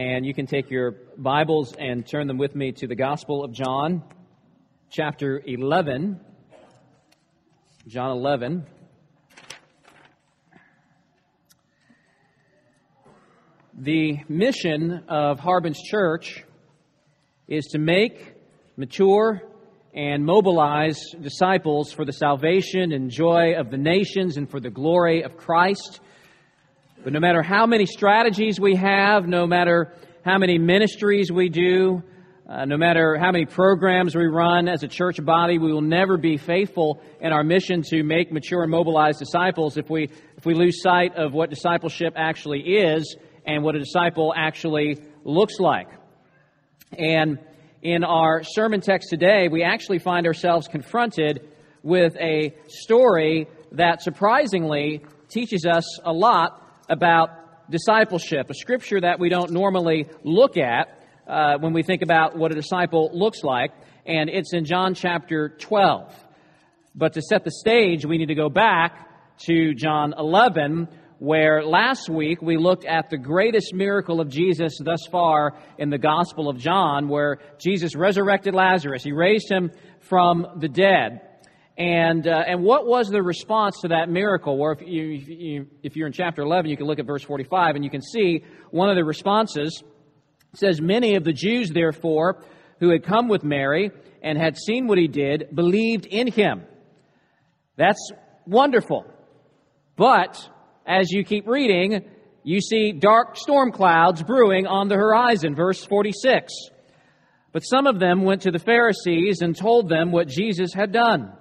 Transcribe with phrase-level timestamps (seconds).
[0.00, 3.52] And you can take your Bibles and turn them with me to the Gospel of
[3.52, 4.02] John,
[4.88, 6.18] chapter 11.
[7.86, 8.64] John 11.
[13.74, 16.46] The mission of Harbin's Church
[17.46, 18.36] is to make,
[18.78, 19.42] mature,
[19.92, 25.24] and mobilize disciples for the salvation and joy of the nations and for the glory
[25.24, 26.00] of Christ.
[27.02, 32.02] But no matter how many strategies we have, no matter how many ministries we do,
[32.46, 36.18] uh, no matter how many programs we run as a church body, we will never
[36.18, 40.52] be faithful in our mission to make mature and mobilize disciples if we, if we
[40.52, 45.88] lose sight of what discipleship actually is and what a disciple actually looks like.
[46.98, 47.38] And
[47.80, 51.48] in our sermon text today, we actually find ourselves confronted
[51.82, 59.28] with a story that surprisingly teaches us a lot about discipleship, a scripture that we
[59.28, 63.70] don't normally look at uh, when we think about what a disciple looks like,
[64.04, 66.12] and it's in John chapter 12.
[66.94, 69.08] But to set the stage, we need to go back
[69.46, 70.88] to John 11,
[71.20, 75.98] where last week we looked at the greatest miracle of Jesus thus far in the
[75.98, 79.04] Gospel of John, where Jesus resurrected Lazarus.
[79.04, 79.70] He raised him
[80.00, 81.20] from the dead.
[81.78, 84.58] And, uh, and what was the response to that miracle?
[84.58, 87.84] Where if, you, if you're in chapter 11, you can look at verse 45 and
[87.84, 89.82] you can see one of the responses
[90.54, 92.44] says, Many of the Jews, therefore,
[92.80, 93.90] who had come with Mary
[94.22, 96.62] and had seen what he did, believed in him.
[97.76, 98.10] That's
[98.46, 99.06] wonderful.
[99.96, 100.48] But
[100.86, 102.04] as you keep reading,
[102.42, 105.54] you see dark storm clouds brewing on the horizon.
[105.54, 106.52] Verse 46.
[107.52, 111.32] But some of them went to the Pharisees and told them what Jesus had done.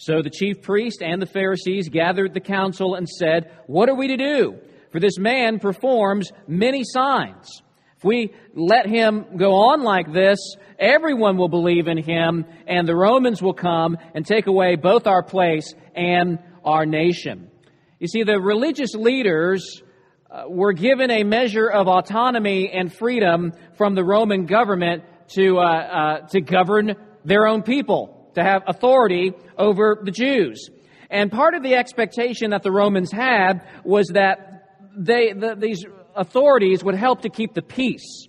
[0.00, 4.08] So the chief priest and the Pharisees gathered the council and said, What are we
[4.08, 4.58] to do?
[4.92, 7.60] For this man performs many signs.
[7.98, 10.38] If we let him go on like this,
[10.78, 15.22] everyone will believe in him, and the Romans will come and take away both our
[15.22, 17.50] place and our nation.
[17.98, 19.82] You see, the religious leaders
[20.30, 25.62] uh, were given a measure of autonomy and freedom from the Roman government to, uh,
[25.62, 30.68] uh, to govern their own people to have authority over the Jews.
[31.10, 36.84] And part of the expectation that the Romans had was that they, the, these authorities
[36.84, 38.28] would help to keep the peace,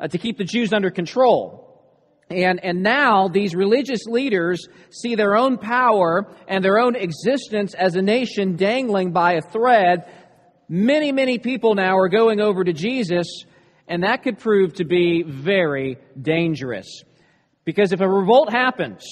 [0.00, 1.64] uh, to keep the Jews under control.
[2.30, 7.94] And, and now these religious leaders see their own power and their own existence as
[7.96, 10.10] a nation dangling by a thread.
[10.68, 13.44] Many, many people now are going over to Jesus,
[13.86, 17.02] and that could prove to be very dangerous.
[17.64, 19.04] Because if a revolt happens,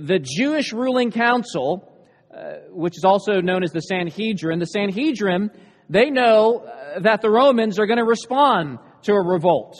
[0.00, 1.88] the Jewish ruling council,
[2.34, 5.50] uh, which is also known as the Sanhedrin, the Sanhedrin,
[5.88, 9.76] they know uh, that the Romans are going to respond to a revolt.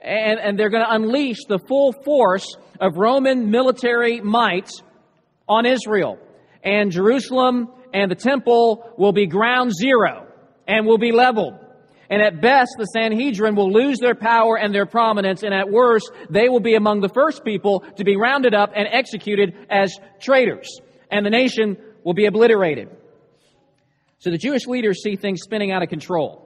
[0.00, 2.46] And, and they're going to unleash the full force
[2.78, 4.70] of Roman military might
[5.48, 6.18] on Israel.
[6.62, 10.26] And Jerusalem and the temple will be ground zero
[10.66, 11.63] and will be leveled.
[12.10, 16.10] And at best, the Sanhedrin will lose their power and their prominence, and at worst,
[16.30, 20.80] they will be among the first people to be rounded up and executed as traitors.
[21.10, 22.88] And the nation will be obliterated.
[24.18, 26.40] So the Jewish leaders see things spinning out of control.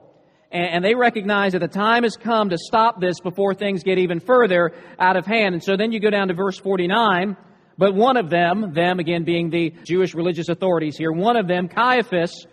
[0.51, 4.19] And, they recognize that the time has come to stop this before things get even
[4.19, 5.53] further out of hand.
[5.53, 7.37] And so then you go down to verse 49.
[7.77, 11.67] But one of them, them again being the Jewish religious authorities here, one of them,
[11.67, 12.47] Caiaphas,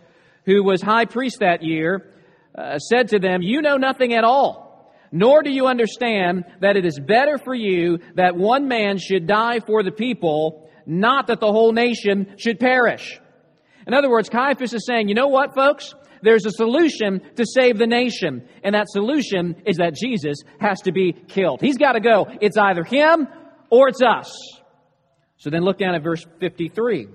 [0.45, 2.13] who was high priest that year,
[2.57, 6.85] uh, said to them, You know nothing at all, nor do you understand that it
[6.85, 11.53] is better for you that one man should die for the people, not that the
[11.53, 13.21] whole nation should perish.
[13.87, 15.95] In other words, Caiaphas is saying, You know what, folks?
[16.23, 20.93] There's a solution to save the nation, and that solution is that Jesus has to
[20.93, 21.61] be killed.
[21.61, 22.27] He's got to go.
[22.41, 23.29] It's either him
[23.71, 24.35] or it's us.
[25.37, 27.03] So then look down at verse 53.
[27.03, 27.09] It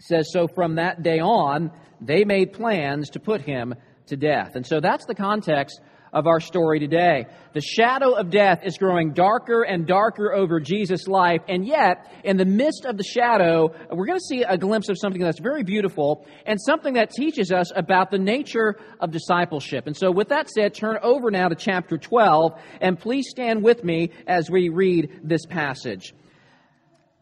[0.00, 3.74] says, So from that day on, they made plans to put him
[4.06, 4.56] to death.
[4.56, 5.80] And so that's the context
[6.12, 7.26] of our story today.
[7.52, 12.36] The shadow of death is growing darker and darker over Jesus' life, and yet, in
[12.36, 15.62] the midst of the shadow, we're going to see a glimpse of something that's very
[15.62, 19.86] beautiful and something that teaches us about the nature of discipleship.
[19.86, 23.84] And so, with that said, turn over now to chapter 12, and please stand with
[23.84, 26.14] me as we read this passage.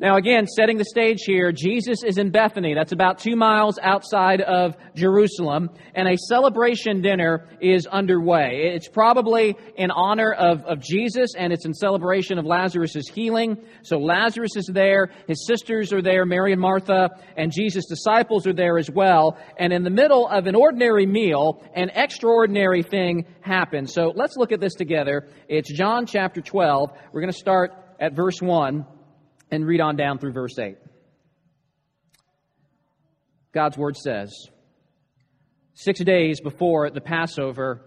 [0.05, 2.75] Now, again, setting the stage here, Jesus is in Bethany.
[2.75, 8.75] That's about two miles outside of Jerusalem, and a celebration dinner is underway.
[8.75, 13.57] It's probably in honor of, of Jesus, and it's in celebration of Lazarus' healing.
[13.83, 17.09] So Lazarus is there, his sisters are there, Mary and Martha,
[17.39, 19.39] and Jesus' disciples are there as well.
[19.59, 23.95] And in the middle of an ordinary meal, an extraordinary thing happens.
[23.95, 25.31] So let's look at this together.
[25.49, 26.91] It's John chapter 12.
[27.11, 28.85] We're going to start at verse 1
[29.55, 30.77] and read on down through verse 8.
[33.53, 34.33] God's word says,
[35.75, 37.81] Six days before the Passover,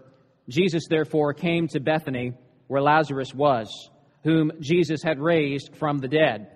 [0.48, 2.32] Jesus therefore came to Bethany,
[2.68, 3.68] where Lazarus was,
[4.24, 6.50] whom Jesus had raised from the dead.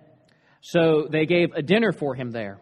[0.63, 2.59] So they gave a dinner for him there.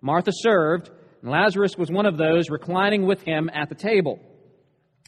[0.00, 0.90] Martha served,
[1.20, 4.20] and Lazarus was one of those reclining with him at the table.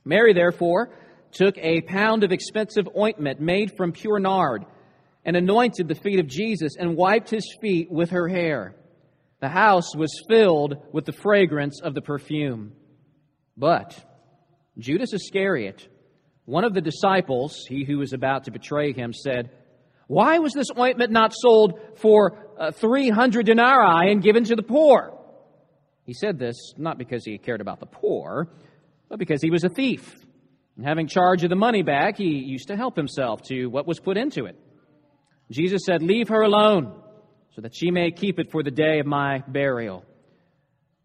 [0.04, 0.90] Mary, therefore,
[1.32, 4.64] took a pound of expensive ointment made from pure nard
[5.26, 8.76] and anointed the feet of Jesus and wiped his feet with her hair.
[9.40, 12.72] The house was filled with the fragrance of the perfume.
[13.56, 14.02] But
[14.78, 15.88] Judas Iscariot,
[16.44, 19.50] one of the disciples, he who was about to betray him, said,
[20.06, 25.12] Why was this ointment not sold for uh, 300 denarii and given to the poor?
[26.04, 28.48] He said this not because he cared about the poor,
[29.08, 30.14] but because he was a thief.
[30.76, 33.98] And having charge of the money bag, he used to help himself to what was
[33.98, 34.56] put into it.
[35.50, 36.92] Jesus said, Leave her alone,
[37.54, 40.04] so that she may keep it for the day of my burial.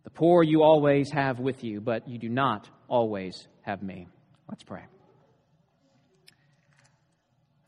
[0.03, 4.07] The poor you always have with you, but you do not always have me.
[4.49, 4.83] Let's pray.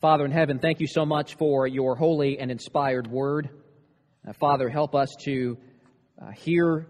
[0.01, 3.49] Father in heaven, thank you so much for your holy and inspired word.
[4.27, 5.57] Uh, Father, help us to
[6.21, 6.87] uh, hear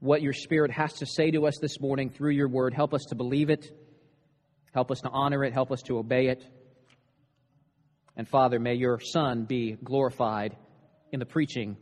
[0.00, 2.74] what your Spirit has to say to us this morning through your word.
[2.74, 3.70] Help us to believe it.
[4.74, 5.52] Help us to honor it.
[5.52, 6.42] Help us to obey it.
[8.16, 10.56] And Father, may your Son be glorified
[11.12, 11.76] in the preaching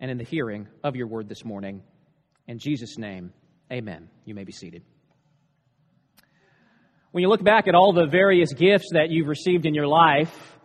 [0.00, 1.82] and in the hearing of your word this morning.
[2.46, 3.32] In Jesus' name,
[3.72, 4.08] amen.
[4.24, 4.82] You may be seated.
[7.12, 10.58] When you look back at all the various gifts that you've received in your life,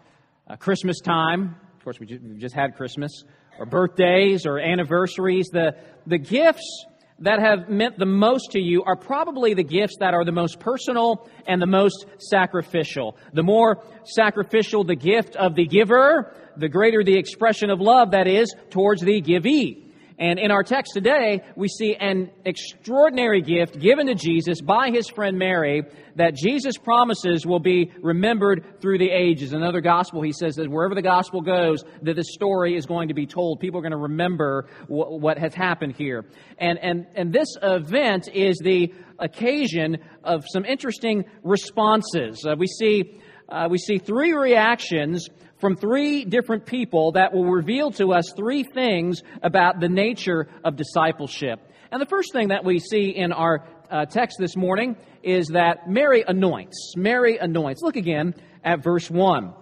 [0.50, 2.08] uh, Christmas time, of course, we
[2.38, 3.24] just had Christmas,
[3.60, 5.76] or birthdays or anniversaries, the,
[6.08, 6.86] the gifts
[7.22, 10.60] that have meant the most to you are probably the gifts that are the most
[10.60, 13.18] personal and the most sacrificial.
[13.34, 18.28] The more sacrificial the gift of the giver, the greater the expression of love that
[18.28, 19.89] is towards the givee.
[20.20, 25.08] And in our text today, we see an extraordinary gift given to Jesus by his
[25.08, 25.84] friend Mary
[26.18, 29.54] that Jesus promises will be remembered through the ages.
[29.54, 33.14] Another gospel, he says that wherever the gospel goes, that this story is going to
[33.14, 33.62] be told.
[33.62, 36.26] People are going to remember what, what has happened here.
[36.58, 42.46] And, and, and this event is the occasion of some interesting responses.
[42.46, 47.92] Uh, we see, uh, we see three reactions from three different people that will reveal
[47.92, 51.60] to us three things about the nature of discipleship.
[51.92, 55.90] And the first thing that we see in our uh, text this morning is that
[55.90, 56.94] Mary anoints.
[56.96, 57.82] Mary anoints.
[57.82, 59.54] Look again at verse 1.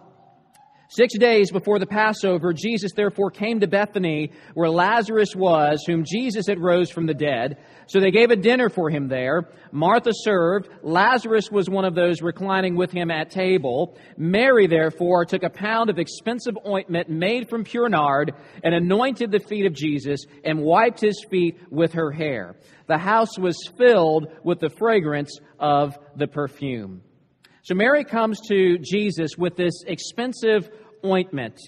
[0.90, 6.48] Six days before the Passover, Jesus therefore came to Bethany where Lazarus was, whom Jesus
[6.48, 7.58] had rose from the dead.
[7.88, 9.50] So they gave a dinner for him there.
[9.74, 10.70] Martha served.
[10.84, 13.98] Lazarus was one of those reclining with him at table.
[14.16, 18.34] Mary therefore took a pound of expensive ointment made from pure nard
[18.64, 22.56] and anointed the feet of Jesus and wiped his feet with her hair.
[22.88, 27.02] The house was filled with the fragrance of the perfume.
[27.68, 30.70] So Mary comes to Jesus with this expensive
[31.04, 31.60] ointment.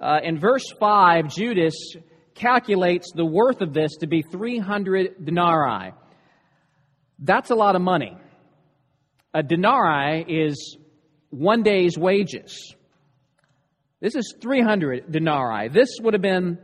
[0.00, 1.74] Uh, in verse 5, Judas
[2.34, 5.92] calculates the worth of this to be 300 denarii.
[7.18, 8.16] That's a lot of money.
[9.34, 10.78] A denarii is
[11.28, 12.74] one day's wages.
[14.00, 15.68] This is 300 denarii.
[15.68, 16.56] This would have been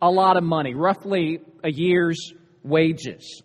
[0.00, 3.42] a lot of money, roughly a year's wages.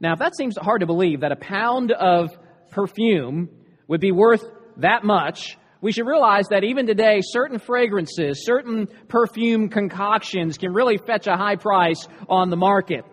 [0.00, 2.28] Now, if that seems hard to believe, that a pound of
[2.70, 3.48] perfume
[3.88, 4.44] would be worth
[4.76, 10.98] that much, we should realize that even today, certain fragrances, certain perfume concoctions can really
[10.98, 13.04] fetch a high price on the market.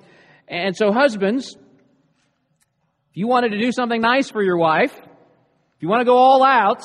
[0.48, 5.90] And so, husbands, if you wanted to do something nice for your wife, if you
[5.90, 6.84] want to go all out,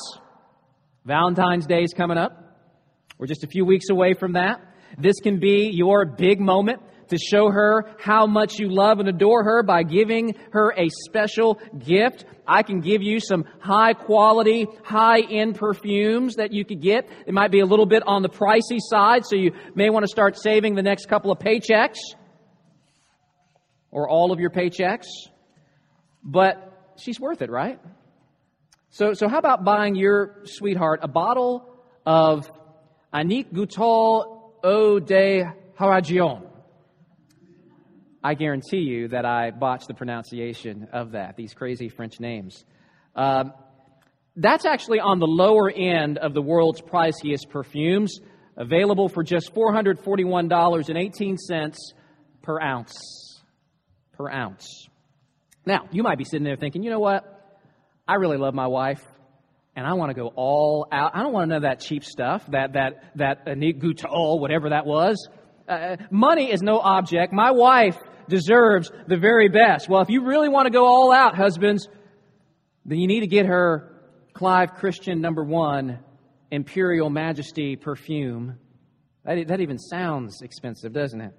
[1.05, 2.37] Valentine's Day is coming up.
[3.17, 4.61] We're just a few weeks away from that.
[4.97, 9.43] This can be your big moment to show her how much you love and adore
[9.43, 12.25] her by giving her a special gift.
[12.47, 17.07] I can give you some high quality, high end perfumes that you could get.
[17.25, 20.09] It might be a little bit on the pricey side, so you may want to
[20.09, 21.99] start saving the next couple of paychecks
[23.91, 25.07] or all of your paychecks.
[26.23, 27.79] But she's worth it, right?
[28.89, 31.71] So, so how about buying your sweetheart a bottle
[32.05, 32.51] of
[33.13, 35.43] Annick Goutal Eau de
[35.79, 36.50] Haragion.
[38.23, 42.65] I guarantee you that I botched the pronunciation of that, these crazy French names.
[43.15, 43.53] Um,
[44.35, 48.19] that's actually on the lower end of the world's priciest perfumes,
[48.55, 51.75] available for just $441.18
[52.41, 52.97] per ounce.
[54.13, 54.87] Per ounce.
[55.65, 57.25] Now, you might be sitting there thinking, you know what?
[58.07, 59.03] I really love my wife,
[59.75, 61.15] and I want to go all out.
[61.15, 64.85] I don't want to know that cheap stuff, that that that Annick Goutal, whatever that
[64.85, 65.27] was.
[65.67, 67.31] Uh, money is no object.
[67.31, 67.97] My wife
[68.31, 69.87] deserves the very best.
[69.87, 71.87] Well, if you really want to go all out, husbands,
[72.85, 74.01] then you need to get her
[74.33, 75.99] Clive Christian number one
[76.49, 78.57] Imperial Majesty perfume.
[79.23, 81.35] That, that even sounds expensive, doesn't it?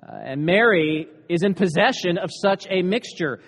[0.01, 3.41] Uh, and Mary is in possession of such a mixture.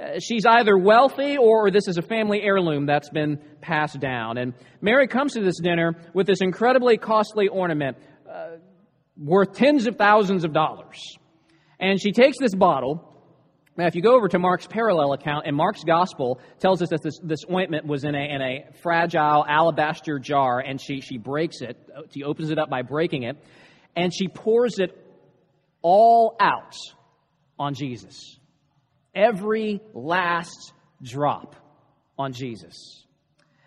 [0.00, 4.38] Uh, she's either wealthy or this is a family heirloom that's been passed down.
[4.38, 7.96] And Mary comes to this dinner with this incredibly costly ornament
[8.30, 8.56] uh,
[9.16, 11.16] worth tens of thousands of dollars.
[11.80, 13.11] And she takes this bottle
[13.76, 17.02] now, if you go over to Mark's parallel account, and Mark's gospel tells us that
[17.02, 21.62] this, this ointment was in a, in a fragile alabaster jar, and she, she breaks
[21.62, 21.78] it.
[22.12, 23.42] She opens it up by breaking it,
[23.96, 24.94] and she pours it
[25.80, 26.76] all out
[27.58, 28.38] on Jesus.
[29.14, 31.56] Every last drop
[32.18, 33.06] on Jesus.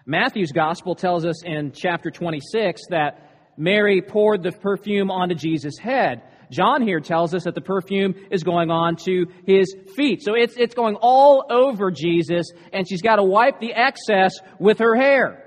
[0.05, 6.21] Matthew's gospel tells us in chapter 26 that Mary poured the perfume onto Jesus' head.
[6.51, 10.23] John here tells us that the perfume is going on to his feet.
[10.23, 14.79] So it's, it's going all over Jesus, and she's got to wipe the excess with
[14.79, 15.41] her hair.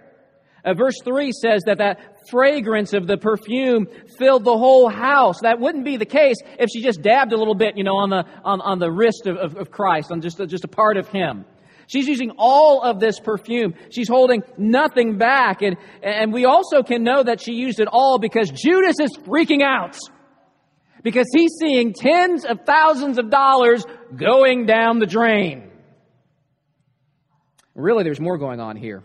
[0.64, 3.86] Uh, verse 3 says that that fragrance of the perfume
[4.18, 5.40] filled the whole house.
[5.42, 8.10] That wouldn't be the case if she just dabbed a little bit, you know, on
[8.10, 11.08] the, on, on the wrist of, of, of Christ, on just, just a part of
[11.08, 11.44] him.
[11.86, 13.74] She's using all of this perfume.
[13.90, 15.62] She's holding nothing back.
[15.62, 19.62] And, and we also can know that she used it all because Judas is freaking
[19.62, 19.96] out
[21.08, 23.82] because he's seeing tens of thousands of dollars
[24.14, 25.70] going down the drain.
[27.74, 29.02] Really, there's more going on here.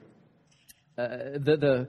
[0.98, 1.88] Uh, the, the,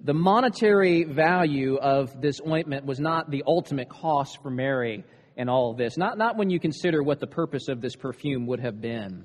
[0.00, 5.02] the monetary value of this ointment was not the ultimate cost for Mary
[5.34, 8.46] in all of this, not, not when you consider what the purpose of this perfume
[8.48, 9.24] would have been.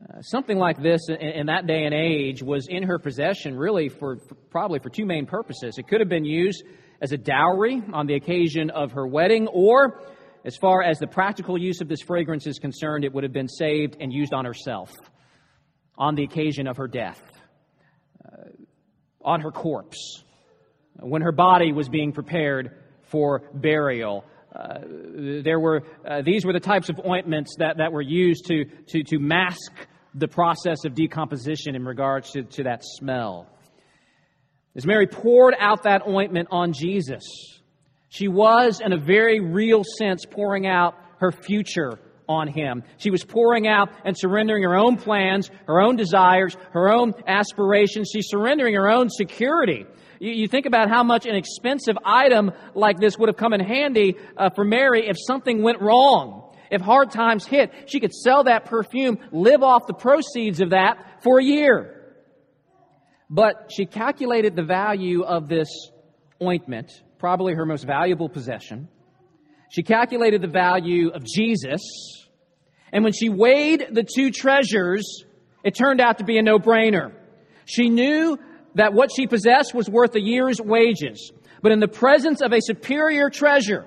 [0.00, 3.88] Uh, something like this in, in, that day and age was in her possession really
[3.88, 5.78] for, for probably for two main purposes.
[5.78, 6.62] It could have been used
[7.00, 10.02] as a dowry on the occasion of her wedding, or
[10.44, 13.48] as far as the practical use of this fragrance is concerned, it would have been
[13.48, 14.92] saved and used on herself
[15.96, 17.20] on the occasion of her death,
[18.24, 18.36] uh,
[19.20, 20.22] on her corpse,
[21.00, 22.70] when her body was being prepared
[23.02, 24.24] for burial.
[24.54, 24.78] Uh,
[25.42, 29.02] there were uh, these were the types of ointments that, that were used to, to,
[29.02, 29.72] to mask
[30.14, 33.46] the process of decomposition in regards to, to that smell.
[34.78, 37.24] As Mary poured out that ointment on Jesus,
[38.10, 42.84] she was, in a very real sense, pouring out her future on him.
[42.96, 48.10] She was pouring out and surrendering her own plans, her own desires, her own aspirations.
[48.12, 49.84] She's surrendering her own security.
[50.20, 53.60] You, you think about how much an expensive item like this would have come in
[53.60, 56.54] handy uh, for Mary if something went wrong.
[56.70, 61.24] If hard times hit, she could sell that perfume, live off the proceeds of that
[61.24, 61.97] for a year.
[63.30, 65.68] But she calculated the value of this
[66.42, 68.88] ointment, probably her most valuable possession.
[69.70, 71.82] She calculated the value of Jesus.
[72.90, 75.24] And when she weighed the two treasures,
[75.62, 77.12] it turned out to be a no-brainer.
[77.66, 78.38] She knew
[78.76, 81.32] that what she possessed was worth a year's wages.
[81.60, 83.86] But in the presence of a superior treasure,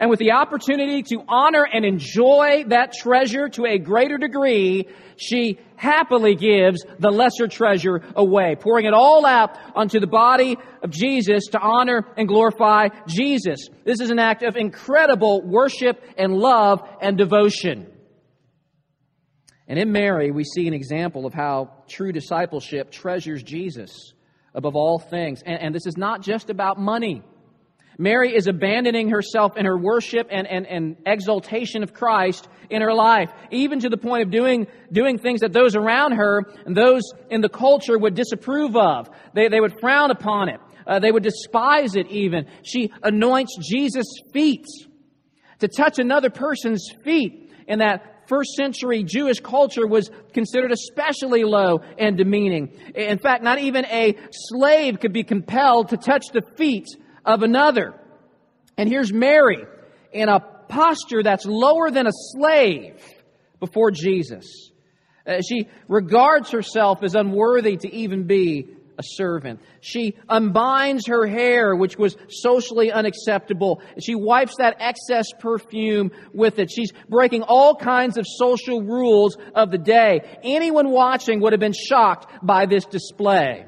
[0.00, 5.60] and with the opportunity to honor and enjoy that treasure to a greater degree, she
[5.76, 11.48] happily gives the lesser treasure away, pouring it all out onto the body of Jesus
[11.48, 13.68] to honor and glorify Jesus.
[13.84, 17.86] This is an act of incredible worship and love and devotion.
[19.68, 24.14] And in Mary, we see an example of how true discipleship treasures Jesus
[24.54, 25.42] above all things.
[25.44, 27.22] And, and this is not just about money.
[28.00, 32.94] Mary is abandoning herself in her worship and, and, and exaltation of Christ in her
[32.94, 37.02] life, even to the point of doing, doing things that those around her and those
[37.28, 39.10] in the culture would disapprove of.
[39.34, 40.60] They, they would frown upon it.
[40.86, 42.46] Uh, they would despise it even.
[42.64, 44.64] She anoints Jesus' feet.
[45.58, 51.80] To touch another person's feet in that first century Jewish culture was considered especially low
[51.98, 52.68] and demeaning.
[52.94, 56.86] In fact, not even a slave could be compelled to touch the feet
[57.24, 57.94] of another.
[58.76, 59.64] And here's Mary
[60.12, 63.02] in a posture that's lower than a slave
[63.58, 64.70] before Jesus.
[65.26, 69.60] Uh, she regards herself as unworthy to even be a servant.
[69.80, 73.80] She unbinds her hair, which was socially unacceptable.
[73.98, 76.70] She wipes that excess perfume with it.
[76.70, 80.38] She's breaking all kinds of social rules of the day.
[80.42, 83.66] Anyone watching would have been shocked by this display.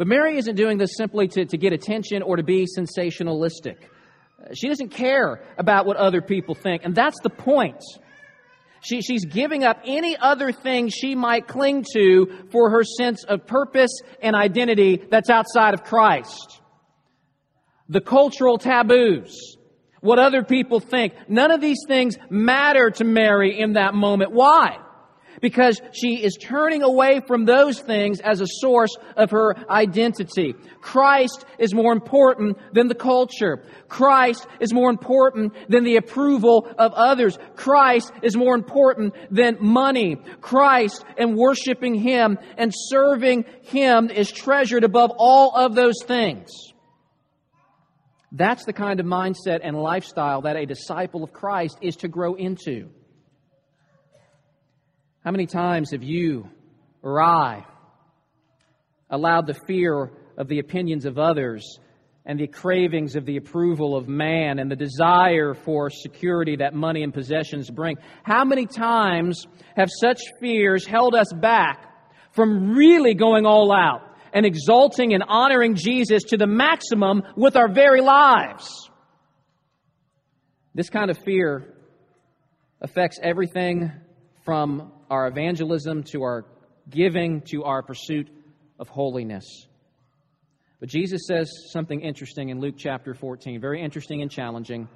[0.00, 3.76] But Mary isn't doing this simply to, to get attention or to be sensationalistic.
[4.42, 7.84] Uh, she doesn't care about what other people think, and that's the point.
[8.80, 13.46] She, she's giving up any other thing she might cling to for her sense of
[13.46, 13.90] purpose
[14.22, 16.62] and identity that's outside of Christ.
[17.90, 19.58] The cultural taboos,
[20.00, 24.32] what other people think, none of these things matter to Mary in that moment.
[24.32, 24.78] Why?
[25.40, 30.54] Because she is turning away from those things as a source of her identity.
[30.80, 33.64] Christ is more important than the culture.
[33.88, 37.38] Christ is more important than the approval of others.
[37.56, 40.16] Christ is more important than money.
[40.40, 46.50] Christ and worshiping Him and serving Him is treasured above all of those things.
[48.32, 52.34] That's the kind of mindset and lifestyle that a disciple of Christ is to grow
[52.34, 52.90] into.
[55.24, 56.48] How many times have you
[57.02, 57.66] or I
[59.10, 61.78] allowed the fear of the opinions of others
[62.24, 67.02] and the cravings of the approval of man and the desire for security that money
[67.02, 67.98] and possessions bring?
[68.22, 69.46] How many times
[69.76, 71.86] have such fears held us back
[72.32, 74.00] from really going all out
[74.32, 78.88] and exalting and honoring Jesus to the maximum with our very lives?
[80.74, 81.74] This kind of fear
[82.80, 83.92] affects everything
[84.46, 86.46] from our evangelism to our
[86.88, 88.28] giving to our pursuit
[88.78, 89.66] of holiness.
[90.78, 94.88] But Jesus says something interesting in Luke chapter 14, very interesting and challenging.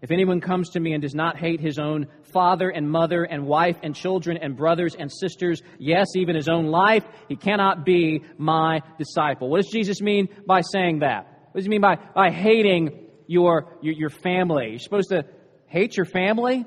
[0.00, 3.46] If anyone comes to me and does not hate his own father and mother and
[3.46, 8.22] wife and children and brothers and sisters, yes, even his own life, he cannot be
[8.38, 9.50] my disciple.
[9.50, 11.26] What does Jesus mean by saying that?
[11.52, 14.70] What does he mean by, by hating your, your, your family?
[14.70, 15.24] You're supposed to
[15.66, 16.64] hate your family?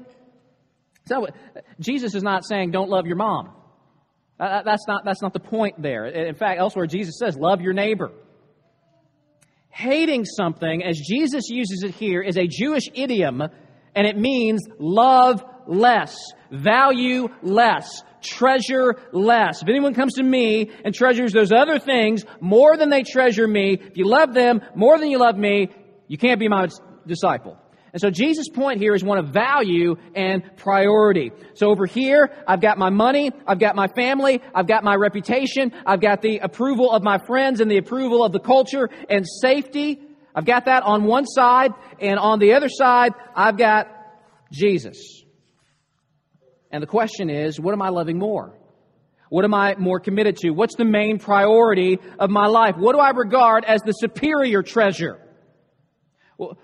[1.05, 1.27] So
[1.79, 3.51] Jesus is not saying don't love your mom.
[4.39, 6.05] Uh, that's, not, that's not the point there.
[6.05, 8.11] In fact, elsewhere, Jesus says, love your neighbor.
[9.69, 13.41] Hating something, as Jesus uses it here, is a Jewish idiom,
[13.95, 16.15] and it means love less,
[16.51, 19.61] value less, treasure less.
[19.61, 23.79] If anyone comes to me and treasures those other things more than they treasure me,
[23.81, 25.69] if you love them more than you love me,
[26.07, 26.67] you can't be my
[27.07, 27.57] disciple.
[27.93, 31.31] And so Jesus' point here is one of value and priority.
[31.53, 35.71] So over here, I've got my money, I've got my family, I've got my reputation,
[35.85, 40.01] I've got the approval of my friends and the approval of the culture and safety.
[40.33, 43.87] I've got that on one side, and on the other side, I've got
[44.51, 45.23] Jesus.
[46.71, 48.57] And the question is, what am I loving more?
[49.29, 50.49] What am I more committed to?
[50.49, 52.75] What's the main priority of my life?
[52.75, 55.19] What do I regard as the superior treasure?
[56.39, 56.57] Well,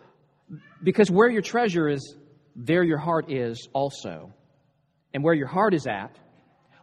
[0.83, 2.15] because where your treasure is,
[2.55, 4.33] there your heart is also.
[5.13, 6.17] And where your heart is at,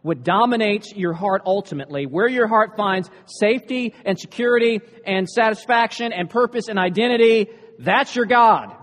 [0.01, 6.29] what dominates your heart ultimately, where your heart finds safety and security and satisfaction and
[6.29, 7.47] purpose and identity,
[7.79, 8.73] that's your God.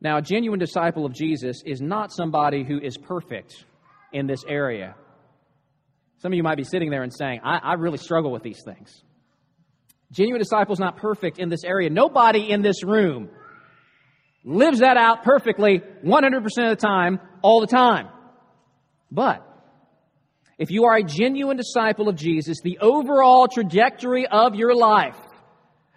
[0.00, 3.64] Now, a genuine disciple of Jesus is not somebody who is perfect
[4.12, 4.94] in this area.
[6.18, 8.62] Some of you might be sitting there and saying, I, I really struggle with these
[8.64, 9.02] things.
[10.12, 11.90] Genuine disciple is not perfect in this area.
[11.90, 13.28] Nobody in this room
[14.44, 18.08] lives that out perfectly 100% of the time, all the time.
[19.10, 19.44] But
[20.58, 25.16] if you are a genuine disciple of Jesus, the overall trajectory of your life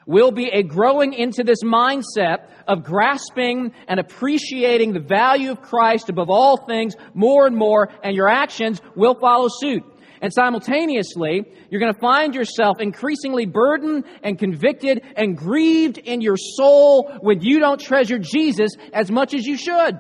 [0.06, 6.10] will be a growing into this mindset of grasping and appreciating the value of Christ
[6.10, 9.84] above all things more and more, and your actions will follow suit.
[10.22, 16.38] And simultaneously, you're going to find yourself increasingly burdened and convicted and grieved in your
[16.38, 20.00] soul when you don't treasure Jesus as much as you should.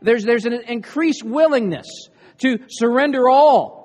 [0.00, 1.86] There's, there's an increased willingness
[2.38, 3.76] to surrender all.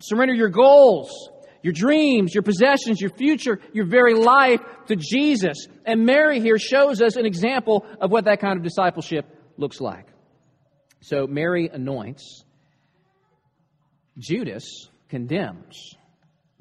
[0.00, 1.30] Surrender your goals,
[1.62, 5.68] your dreams, your possessions, your future, your very life to Jesus.
[5.86, 9.24] And Mary here shows us an example of what that kind of discipleship
[9.56, 10.06] looks like.
[11.00, 12.43] So Mary anoints
[14.18, 15.94] Judas condemns.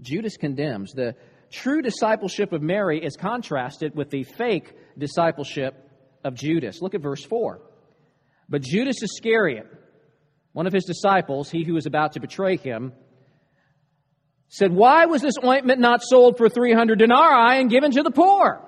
[0.02, 0.92] Judas condemns.
[0.94, 1.16] The
[1.52, 5.76] true discipleship of Mary is contrasted with the fake discipleship
[6.24, 6.82] of Judas.
[6.82, 7.62] Look at verse 4.
[8.50, 9.68] But Judas Iscariot,
[10.52, 12.94] one of his disciples, he who was about to betray him,
[14.50, 18.62] said, Why was this ointment not sold for 300 denarii and given to the poor?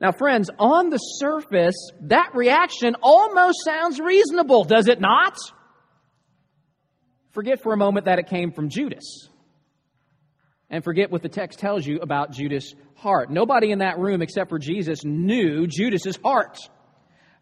[0.00, 5.36] Now, friends, on the surface, that reaction almost sounds reasonable, does it not?
[7.30, 9.28] Forget for a moment that it came from Judas.
[10.68, 13.30] And forget what the text tells you about Judas' heart.
[13.30, 16.58] Nobody in that room except for Jesus knew Judas's heart.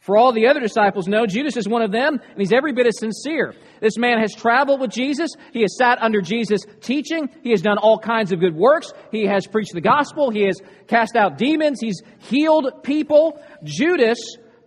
[0.00, 2.86] For all the other disciples know, Judas is one of them, and he's every bit
[2.86, 3.54] as sincere.
[3.80, 5.30] This man has traveled with Jesus.
[5.52, 7.28] He has sat under Jesus' teaching.
[7.42, 8.92] He has done all kinds of good works.
[9.10, 10.30] He has preached the gospel.
[10.30, 11.80] He has cast out demons.
[11.80, 13.42] He's healed people.
[13.64, 14.18] Judas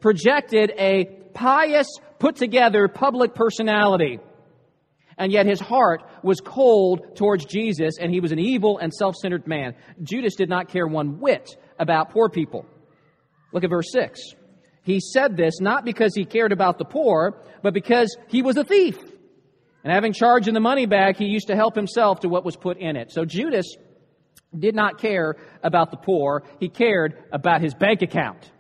[0.01, 1.88] projected a pious,
[2.19, 4.19] put together public personality.
[5.17, 9.15] And yet his heart was cold towards Jesus, and he was an evil and self
[9.15, 9.76] centered man.
[10.02, 12.65] Judas did not care one whit about poor people.
[13.52, 14.19] Look at verse 6.
[14.84, 18.63] He said this not because he cared about the poor, but because he was a
[18.63, 18.97] thief.
[19.84, 22.56] And having charge in the money bag, he used to help himself to what was
[22.56, 23.12] put in it.
[23.12, 23.76] So Judas
[24.58, 26.43] did not care about the poor.
[26.60, 28.52] He cared about his bank account.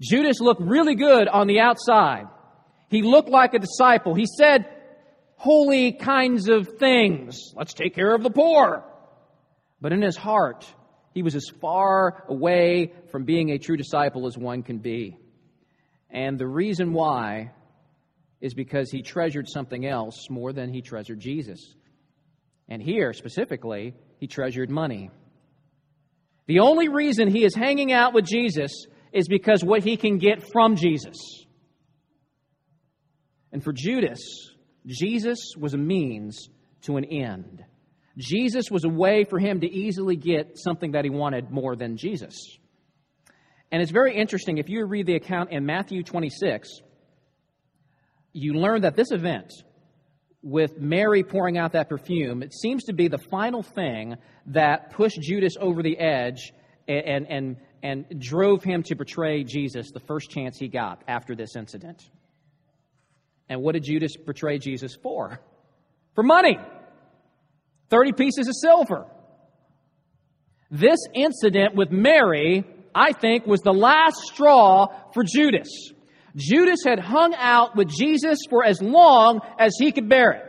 [0.00, 2.26] Judas looked really good on the outside.
[2.88, 4.14] He looked like a disciple.
[4.14, 4.66] He said
[5.38, 7.52] holy kinds of things.
[7.56, 8.84] Let's take care of the poor.
[9.80, 10.66] But in his heart,
[11.14, 15.16] he was as far away from being a true disciple as one can be.
[16.10, 17.52] And the reason why
[18.40, 21.74] is because he treasured something else more than he treasured Jesus.
[22.68, 25.10] And here, specifically, he treasured money.
[26.46, 30.50] The only reason he is hanging out with Jesus is because what he can get
[30.52, 31.16] from Jesus.
[33.52, 34.20] And for Judas,
[34.88, 36.48] Jesus was a means
[36.82, 37.62] to an end.
[38.16, 41.96] Jesus was a way for him to easily get something that he wanted more than
[41.96, 42.34] Jesus.
[43.70, 44.58] And it's very interesting.
[44.58, 46.80] If you read the account in Matthew 26,
[48.32, 49.52] you learn that this event
[50.42, 55.20] with Mary pouring out that perfume, it seems to be the final thing that pushed
[55.20, 56.52] Judas over the edge
[56.86, 61.56] and, and, and drove him to betray Jesus the first chance he got after this
[61.56, 62.02] incident.
[63.48, 65.40] And what did Judas betray Jesus for?
[66.14, 66.58] For money.
[67.90, 69.06] 30 pieces of silver.
[70.70, 75.68] This incident with Mary, I think, was the last straw for Judas.
[76.36, 80.44] Judas had hung out with Jesus for as long as he could bear it.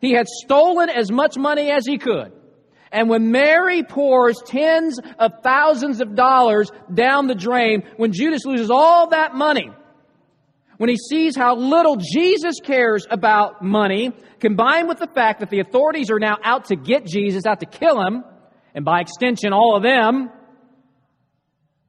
[0.00, 2.32] He had stolen as much money as he could.
[2.90, 8.70] And when Mary pours tens of thousands of dollars down the drain, when Judas loses
[8.70, 9.70] all that money,
[10.82, 15.60] when he sees how little Jesus cares about money, combined with the fact that the
[15.60, 18.24] authorities are now out to get Jesus, out to kill him,
[18.74, 20.28] and by extension, all of them,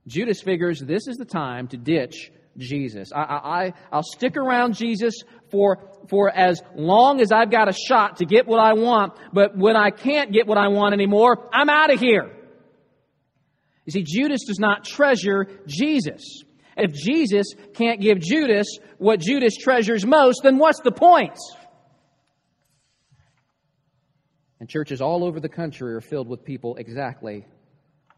[0.05, 3.11] Judas figures this is the time to ditch Jesus.
[3.11, 5.15] I, I, I'll stick around Jesus
[5.49, 9.57] for, for as long as I've got a shot to get what I want, but
[9.57, 12.31] when I can't get what I want anymore, I'm out of here.
[13.85, 16.43] You see, Judas does not treasure Jesus.
[16.77, 21.37] If Jesus can't give Judas what Judas treasures most, then what's the point?
[24.59, 27.45] And churches all over the country are filled with people exactly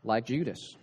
[0.04, 0.76] like Judas.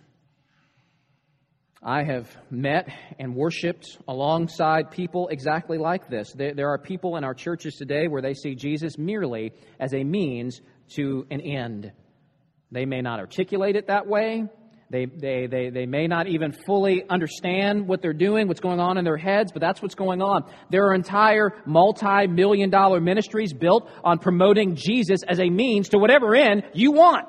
[1.85, 2.87] I have met
[3.19, 6.33] and worshiped alongside people exactly like this.
[6.33, 10.61] There, are people in our churches today where they see Jesus merely as a means
[10.95, 11.91] to an end.
[12.71, 14.45] They may not articulate it that way,
[14.93, 18.99] they, they, they, they may not even fully understand what they're doing, what's going on
[18.99, 20.43] in their heads, but that's what's going on.
[20.69, 25.97] There are entire multi million dollar ministries built on promoting Jesus as a means to
[25.97, 27.27] whatever end you want.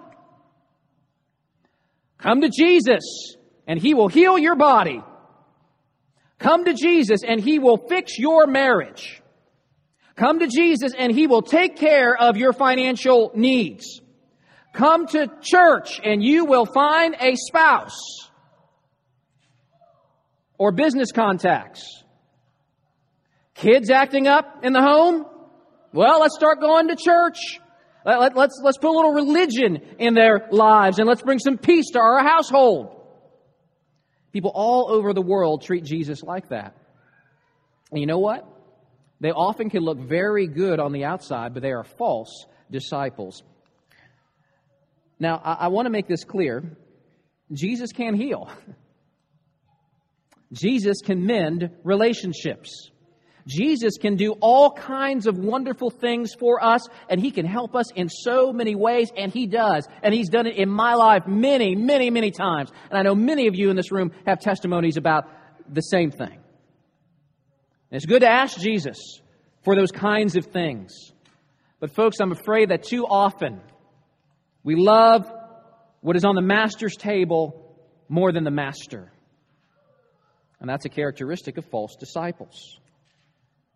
[2.19, 3.35] Come to Jesus
[3.67, 5.03] and He will heal your body.
[6.39, 9.23] Come to Jesus and He will fix your marriage.
[10.17, 14.03] Come to Jesus and He will take care of your financial needs.
[14.75, 17.97] Come to church and you will find a spouse
[20.59, 22.03] or business contacts.
[23.55, 25.27] Kids acting up in the home?
[25.93, 27.39] Well, let's start going to church.
[28.05, 31.57] Let, let, let's, let's put a little religion in their lives and let's bring some
[31.57, 33.01] peace to our household.
[34.33, 36.77] People all over the world treat Jesus like that.
[37.93, 38.45] And you know what?
[39.21, 43.45] They often can look very good on the outside, but they are false disciples.
[45.19, 46.77] Now, I, I want to make this clear
[47.53, 48.51] Jesus can heal,
[50.53, 52.91] Jesus can mend relationships.
[53.47, 57.93] Jesus can do all kinds of wonderful things for us, and He can help us
[57.93, 59.87] in so many ways, and He does.
[60.03, 62.71] And He's done it in my life many, many, many times.
[62.89, 65.29] And I know many of you in this room have testimonies about
[65.69, 66.39] the same thing.
[67.91, 68.97] And it's good to ask Jesus
[69.63, 71.13] for those kinds of things.
[71.81, 73.61] But, folks, I'm afraid that too often
[74.65, 75.31] we love
[76.01, 79.13] what is on the master's table more than the master.
[80.59, 82.79] And that's a characteristic of false disciples.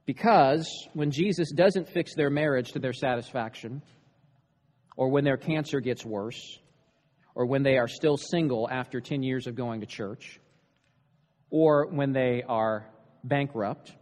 [0.07, 3.83] Because when Jesus doesn't fix their marriage to their satisfaction,
[4.96, 6.59] or when their cancer gets worse,
[7.35, 10.40] or when they are still single after 10 years of going to church,
[11.51, 12.88] or when they are
[13.22, 13.92] bankrupt,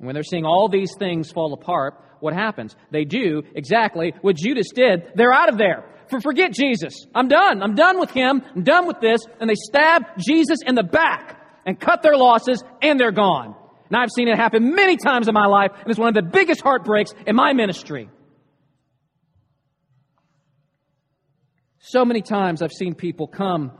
[0.00, 2.74] when they're seeing all these things fall apart, what happens?
[2.90, 5.12] They do exactly what Judas did.
[5.14, 5.84] They're out of there.
[6.08, 7.06] For forget Jesus.
[7.14, 7.62] I'm done.
[7.62, 8.42] I'm done with him.
[8.54, 9.20] I'm done with this.
[9.40, 13.54] And they stab Jesus in the back and cut their losses and they're gone.
[13.88, 16.22] And I've seen it happen many times in my life, and it's one of the
[16.22, 18.08] biggest heartbreaks in my ministry.
[21.80, 23.72] So many times I've seen people come.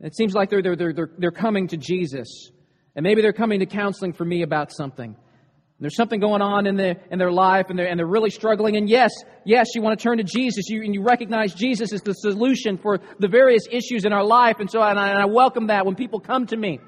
[0.00, 2.52] It seems like they're, they're, they're, they're coming to Jesus.
[3.00, 5.16] And maybe they're coming to counseling for me about something.
[5.78, 8.76] There's something going on in, the, in their life and they're, and they're really struggling.
[8.76, 9.10] And yes,
[9.46, 12.76] yes, you want to turn to Jesus you, and you recognize Jesus as the solution
[12.76, 14.56] for the various issues in our life.
[14.60, 16.78] And so and I, and I welcome that when people come to me.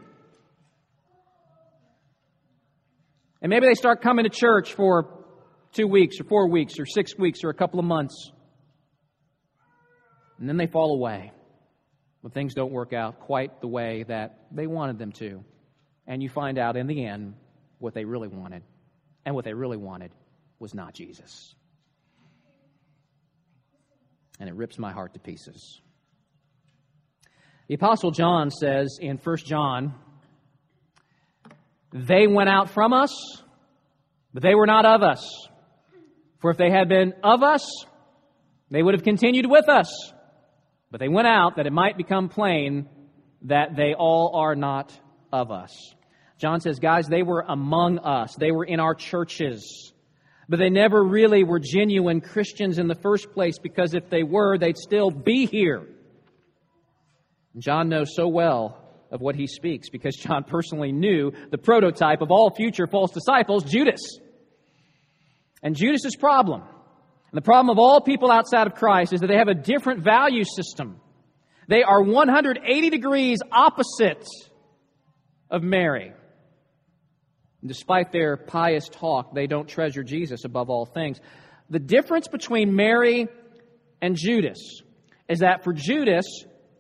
[3.41, 5.25] And maybe they start coming to church for
[5.73, 8.31] two weeks or four weeks or six weeks or a couple of months.
[10.39, 11.33] And then they fall away
[12.21, 15.43] when things don't work out quite the way that they wanted them to.
[16.07, 17.35] And you find out in the end
[17.79, 18.63] what they really wanted.
[19.25, 20.13] And what they really wanted
[20.59, 21.55] was not Jesus.
[24.41, 25.81] And it rips my heart to pieces.
[27.69, 29.95] The Apostle John says in 1 John,
[31.93, 33.43] they went out from us,
[34.35, 35.49] but they were not of us.
[36.41, 37.65] For if they had been of us,
[38.71, 40.13] they would have continued with us.
[40.91, 42.89] But they went out that it might become plain
[43.43, 44.93] that they all are not
[45.33, 45.95] of us.
[46.39, 48.35] John says, guys, they were among us.
[48.35, 49.93] They were in our churches.
[50.49, 54.59] But they never really were genuine Christians in the first place because if they were,
[54.59, 55.87] they'd still be here.
[57.59, 58.79] John knows so well
[59.11, 63.65] of what he speaks because John personally knew the prototype of all future false disciples,
[63.65, 64.01] Judas.
[65.63, 69.37] And Judas's problem, and the problem of all people outside of Christ, is that they
[69.37, 71.01] have a different value system.
[71.69, 74.27] They are 180 degrees opposite
[75.53, 76.13] of Mary.
[77.65, 81.21] Despite their pious talk, they don't treasure Jesus above all things.
[81.71, 83.29] The difference between Mary
[84.01, 84.83] and Judas
[85.29, 86.27] is that for Judas,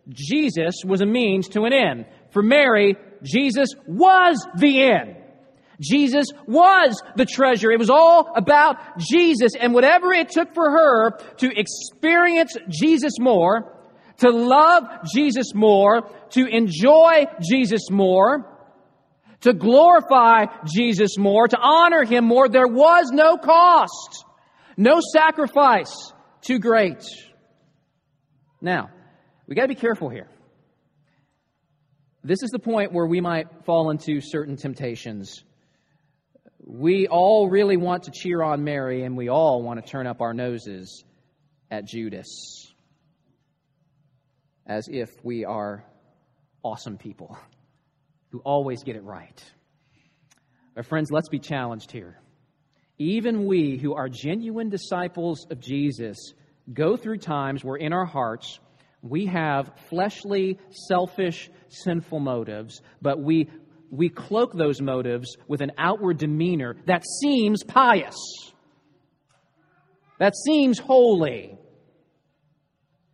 [0.09, 2.07] Jesus was a means to an end.
[2.31, 5.17] For Mary, Jesus was the end.
[5.81, 7.71] Jesus was the treasure.
[7.71, 13.77] It was all about Jesus and whatever it took for her to experience Jesus more,
[14.19, 18.52] to love Jesus more, to enjoy Jesus more,
[19.43, 24.25] to glorify Jesus more, to honor Him more, there was no cost,
[24.77, 27.03] no sacrifice too great.
[28.61, 28.91] Now,
[29.47, 30.29] we got to be careful here.
[32.25, 35.43] This is the point where we might fall into certain temptations.
[36.65, 40.21] We all really want to cheer on Mary, and we all want to turn up
[40.21, 41.05] our noses
[41.71, 42.73] at Judas
[44.67, 45.85] as if we are
[46.63, 47.37] awesome people
[48.33, 49.45] who always get it right.
[50.75, 52.19] But, friends, let's be challenged here.
[52.99, 56.33] Even we who are genuine disciples of Jesus
[56.73, 58.59] go through times where in our hearts
[59.03, 63.51] we have fleshly, selfish, sinful motives, but we,
[63.91, 68.17] we cloak those motives with an outward demeanor that seems pious,
[70.19, 71.59] that seems holy,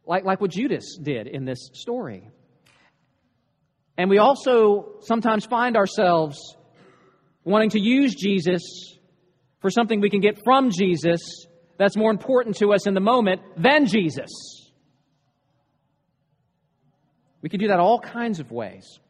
[0.07, 2.29] like, like what Judas did in this story.
[3.99, 6.57] And we also sometimes find ourselves
[7.45, 8.97] wanting to use Jesus
[9.61, 11.47] for something we can get from Jesus
[11.79, 14.31] that's more important to us in the moment than Jesus.
[17.43, 19.01] We can do that all kinds of ways.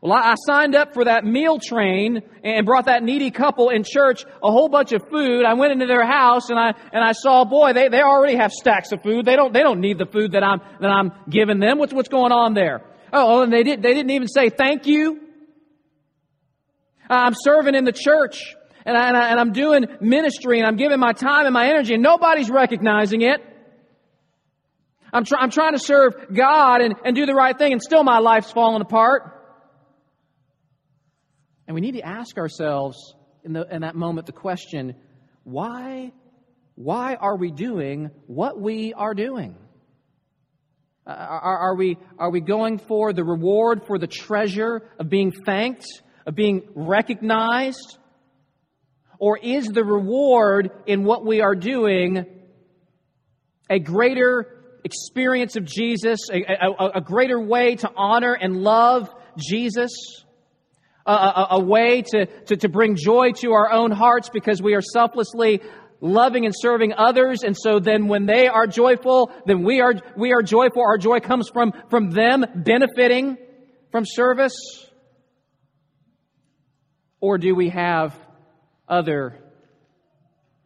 [0.00, 4.24] Well, I signed up for that meal train and brought that needy couple in church
[4.42, 5.44] a whole bunch of food.
[5.44, 8.52] I went into their house and I, and I saw, boy, they, they already have
[8.52, 9.24] stacks of food.
[9.24, 11.78] They don't, they don't need the food that I'm, that I'm giving them.
[11.78, 12.82] What's, what's going on there?
[13.12, 15.20] Oh, oh, and they, didn't, they didn't even say thank you.
[17.10, 20.98] I'm serving in the church and, I, and, I, am doing ministry and I'm giving
[20.98, 23.40] my time and my energy and nobody's recognizing it.
[25.12, 28.04] I'm, try, I'm trying to serve God and, and do the right thing and still
[28.04, 29.34] my life's falling apart.
[31.66, 34.94] And we need to ask ourselves in, the, in that moment the question,
[35.44, 36.12] why,
[36.74, 39.56] why are we doing what we are doing?
[41.08, 45.32] Uh, are, are, we, are we going for the reward, for the treasure of being
[45.32, 45.86] thanked,
[46.26, 47.96] of being recognized?
[49.18, 52.26] Or is the reward in what we are doing
[53.70, 59.90] a greater experience of Jesus, a, a, a greater way to honor and love Jesus?
[61.06, 64.74] A, a, a, way to, to, to bring joy to our own hearts because we
[64.74, 65.62] are selflessly
[66.00, 67.42] loving and serving others.
[67.42, 70.82] And so then when they are joyful, then we are, we are joyful.
[70.82, 73.36] Our joy comes from, from them benefiting
[73.90, 74.54] from service.
[77.20, 78.18] Or do we have
[78.88, 79.38] other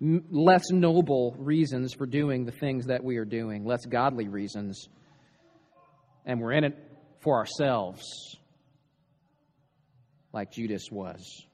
[0.00, 4.88] less noble reasons for doing the things that we are doing, less godly reasons,
[6.26, 6.76] and we're in it
[7.20, 8.36] for ourselves,
[10.32, 11.44] like Judas was?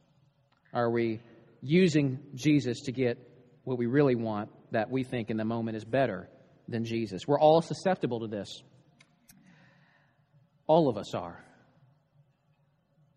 [0.72, 1.20] Are we
[1.62, 3.18] using Jesus to get
[3.68, 6.28] what we really want that we think in the moment is better
[6.66, 7.28] than Jesus?
[7.28, 8.62] We're all susceptible to this.
[10.66, 11.44] All of us are.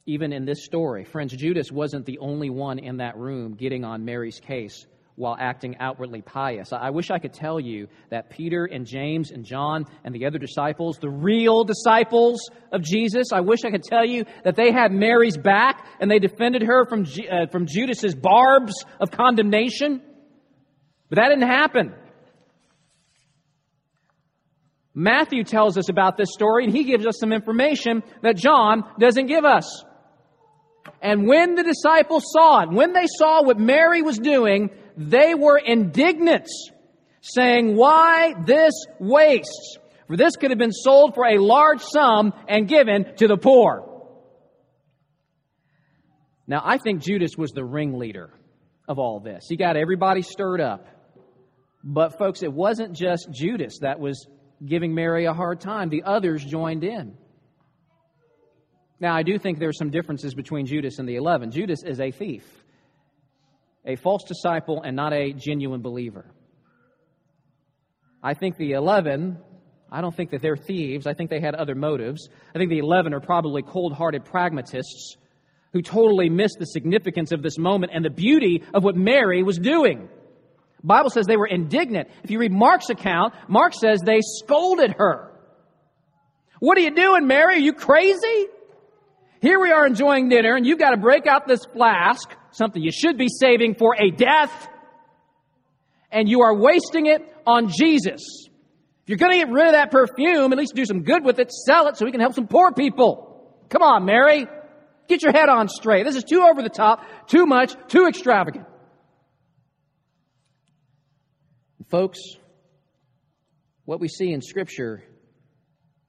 [0.06, 4.04] Even in this story, friends, Judas wasn't the only one in that room getting on
[4.04, 4.86] Mary's case
[5.16, 6.74] while acting outwardly pious.
[6.74, 10.40] I wish I could tell you that Peter and James and John and the other
[10.40, 14.92] disciples, the real disciples of Jesus, I wish I could tell you that they had
[14.92, 20.02] Mary's back and they defended her from, uh, from Judas's barbs of condemnation.
[21.12, 21.94] But that didn't happen.
[24.94, 29.26] Matthew tells us about this story and he gives us some information that John doesn't
[29.26, 29.84] give us.
[31.02, 35.58] And when the disciples saw it, when they saw what Mary was doing, they were
[35.58, 36.48] indignant,
[37.20, 39.80] saying, Why this waste?
[40.08, 43.86] For this could have been sold for a large sum and given to the poor.
[46.48, 48.32] Now, I think Judas was the ringleader
[48.88, 49.46] of all this.
[49.50, 50.88] He got everybody stirred up.
[51.84, 54.28] But, folks, it wasn't just Judas that was
[54.66, 57.18] giving Mary a hard time, the others joined in.
[59.00, 61.50] Now, I do think there are some differences between Judas and the eleven.
[61.50, 62.44] Judas is a thief
[63.86, 66.26] a false disciple and not a genuine believer.
[68.24, 69.38] I think the 11,
[69.92, 71.08] I don't think that they're thieves.
[71.08, 72.30] I think they had other motives.
[72.54, 75.18] I think the 11 are probably cold hearted pragmatists
[75.74, 79.58] who totally missed the significance of this moment and the beauty of what Mary was
[79.58, 80.10] doing.
[80.84, 82.10] Bible says they were indignant.
[82.24, 85.32] If you read Mark's account, Mark says they scolded her.
[86.60, 87.56] What are you doing, Mary?
[87.56, 88.48] Are you crazy?
[89.42, 92.92] Here we are enjoying dinner, and you've got to break out this flask something you
[92.92, 94.70] should be saving for a death,
[96.12, 98.22] and you are wasting it on Jesus.
[99.04, 101.40] If you're going to get rid of that perfume, at least do some good with
[101.40, 103.58] it, sell it so we can help some poor people.
[103.70, 104.46] Come on, Mary.
[105.08, 106.06] Get your head on straight.
[106.06, 108.66] This is too over the top, too much, too extravagant.
[111.92, 112.20] Folks,
[113.84, 115.04] what we see in Scripture,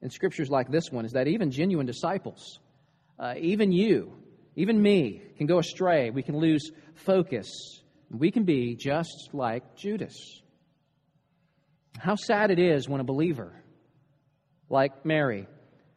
[0.01, 2.61] in Scriptures like this one, is that even genuine disciples,
[3.19, 4.13] uh, even you,
[4.55, 6.11] even me, can go astray.
[6.11, 7.49] We can lose focus.
[8.13, 10.15] We can be just like Judas.
[11.99, 13.53] How sad it is when a believer,
[14.71, 15.49] like Mary,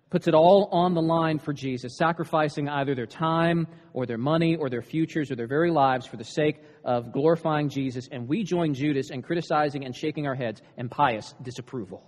[0.09, 4.55] puts it all on the line for Jesus, sacrificing either their time or their money
[4.55, 8.43] or their futures or their very lives for the sake of glorifying Jesus, and we
[8.43, 12.03] join Judas in criticizing and shaking our heads in pious disapproval.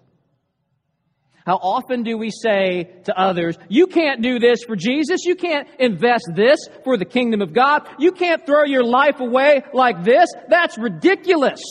[1.46, 5.24] How often do we say to others, you can't do this for Jesus.
[5.24, 7.88] You can't invest this for the kingdom of God.
[8.00, 10.28] You can't throw your life away like this.
[10.50, 11.62] That's ridiculous.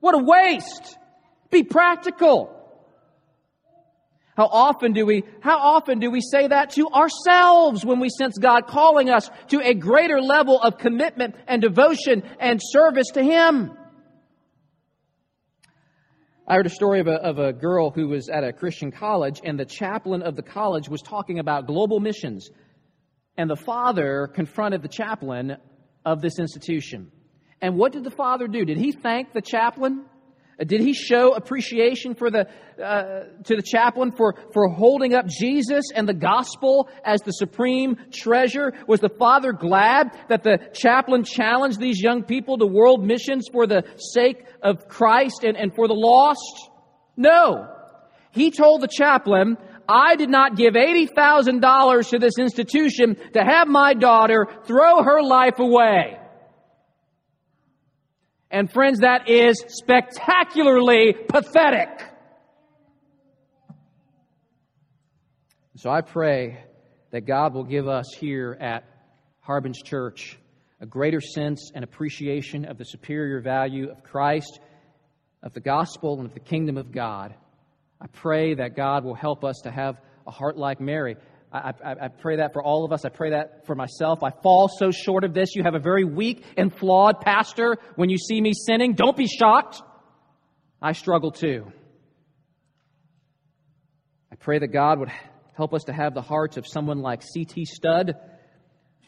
[0.00, 0.98] What a waste.
[1.50, 2.54] Be practical.
[4.36, 8.36] How often do we, how often do we say that to ourselves when we sense
[8.36, 13.76] God calling us to a greater level of commitment and devotion and service to Him?
[16.46, 19.40] I heard a story of a, of a girl who was at a Christian college,
[19.44, 22.50] and the chaplain of the college was talking about global missions.
[23.36, 25.56] And the father confronted the chaplain
[26.04, 27.10] of this institution.
[27.62, 28.64] And what did the father do?
[28.64, 30.04] Did he thank the chaplain?
[30.58, 32.46] Did he show appreciation for the,
[32.82, 37.96] uh, to the chaplain for, for holding up Jesus and the gospel as the supreme
[38.12, 38.72] treasure?
[38.86, 43.66] Was the father glad that the chaplain challenged these young people to world missions for
[43.66, 46.70] the sake of Christ and, and for the lost?
[47.16, 47.68] No.
[48.30, 49.56] He told the chaplain,
[49.88, 55.58] I did not give $80,000 to this institution to have my daughter throw her life
[55.58, 56.18] away.
[58.54, 61.88] And friends, that is spectacularly pathetic.
[65.74, 66.64] So I pray
[67.10, 68.84] that God will give us here at
[69.40, 70.38] Harbin's Church
[70.80, 74.60] a greater sense and appreciation of the superior value of Christ,
[75.42, 77.34] of the gospel, and of the kingdom of God.
[78.00, 79.96] I pray that God will help us to have
[80.28, 81.16] a heart like Mary.
[81.54, 83.04] I, I, I, pray that for all of us.
[83.04, 84.24] I pray that for myself.
[84.24, 85.54] I fall so short of this.
[85.54, 87.76] You have a very weak and flawed pastor.
[87.94, 89.80] When you see me sinning, don't be shocked.
[90.82, 91.70] I struggle too.
[94.32, 95.12] I pray that God would
[95.56, 97.66] help us to have the hearts of someone like C.T.
[97.66, 98.16] Studd,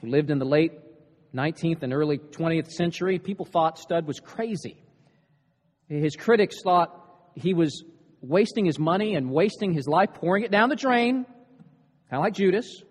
[0.00, 0.70] who lived in the late
[1.34, 3.18] 19th and early 20th century.
[3.18, 4.80] People thought Studd was crazy.
[5.88, 6.92] His critics thought
[7.34, 7.82] he was
[8.20, 11.26] wasting his money and wasting his life, pouring it down the drain,
[12.10, 12.82] kind of like Judas.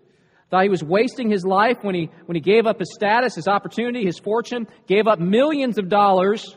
[0.50, 3.48] Thought he was wasting his life when he, when he gave up his status, his
[3.48, 6.56] opportunity, his fortune, gave up millions of dollars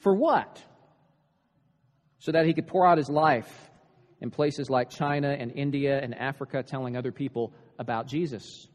[0.00, 0.62] for what?
[2.20, 3.50] So that he could pour out his life
[4.20, 8.66] in places like China and India and Africa, telling other people about Jesus.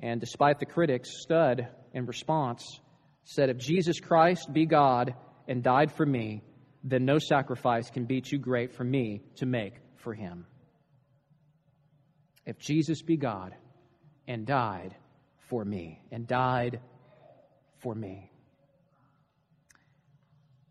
[0.00, 2.80] And despite the critics, Studd, in response,
[3.22, 5.14] said, If Jesus Christ be God
[5.48, 6.42] and died for me,
[6.82, 10.46] then no sacrifice can be too great for me to make for him.
[12.46, 13.54] If Jesus be God
[14.26, 14.94] and died
[15.48, 16.80] for me, and died
[17.82, 18.30] for me.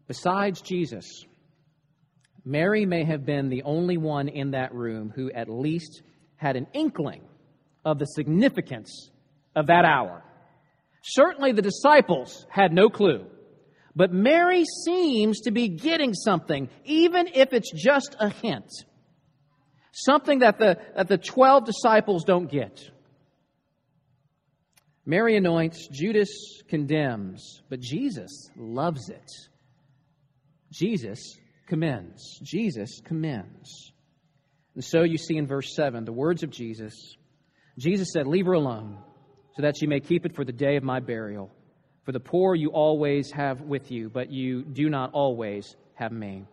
[0.07, 1.25] Besides Jesus,
[2.43, 6.01] Mary may have been the only one in that room who at least
[6.35, 7.21] had an inkling
[7.85, 9.09] of the significance
[9.55, 10.23] of that hour.
[11.03, 13.25] Certainly the disciples had no clue.
[13.95, 18.71] But Mary seems to be getting something, even if it's just a hint.
[19.93, 22.81] Something that the, that the 12 disciples don't get.
[25.05, 26.29] Mary anoints, Judas
[26.67, 29.29] condemns, but Jesus loves it.
[30.71, 31.37] Jesus
[31.67, 32.39] commends.
[32.41, 33.91] Jesus commends.
[34.73, 36.95] And so you see in verse 7 the words of Jesus.
[37.77, 38.97] Jesus said, Leave her alone
[39.55, 41.51] so that she may keep it for the day of my burial.
[42.05, 46.45] For the poor you always have with you, but you do not always have me.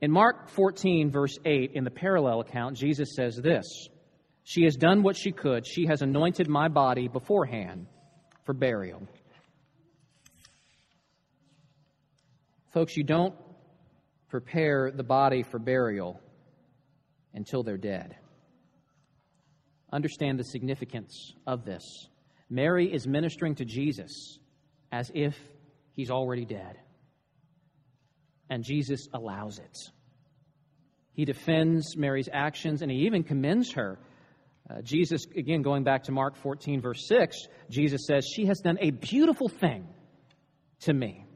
[0.00, 3.88] In Mark 14, verse 8, in the parallel account, Jesus says this
[4.42, 5.66] She has done what she could.
[5.66, 7.86] She has anointed my body beforehand
[8.44, 9.06] for burial.
[12.72, 13.34] Folks, you don't
[14.28, 16.20] prepare the body for burial
[17.32, 18.16] until they're dead
[19.94, 22.08] understand the significance of this.
[22.50, 24.38] Mary is ministering to Jesus
[24.90, 25.38] as if
[25.92, 26.76] he's already dead.
[28.54, 29.76] And Jesus allows it.
[31.12, 33.98] He defends Mary's actions and he even commends her.
[34.70, 38.78] Uh, Jesus, again, going back to Mark 14, verse 6, Jesus says, She has done
[38.80, 39.88] a beautiful thing
[40.82, 41.26] to me.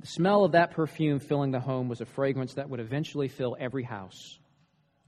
[0.00, 3.58] The smell of that perfume filling the home was a fragrance that would eventually fill
[3.60, 4.38] every house.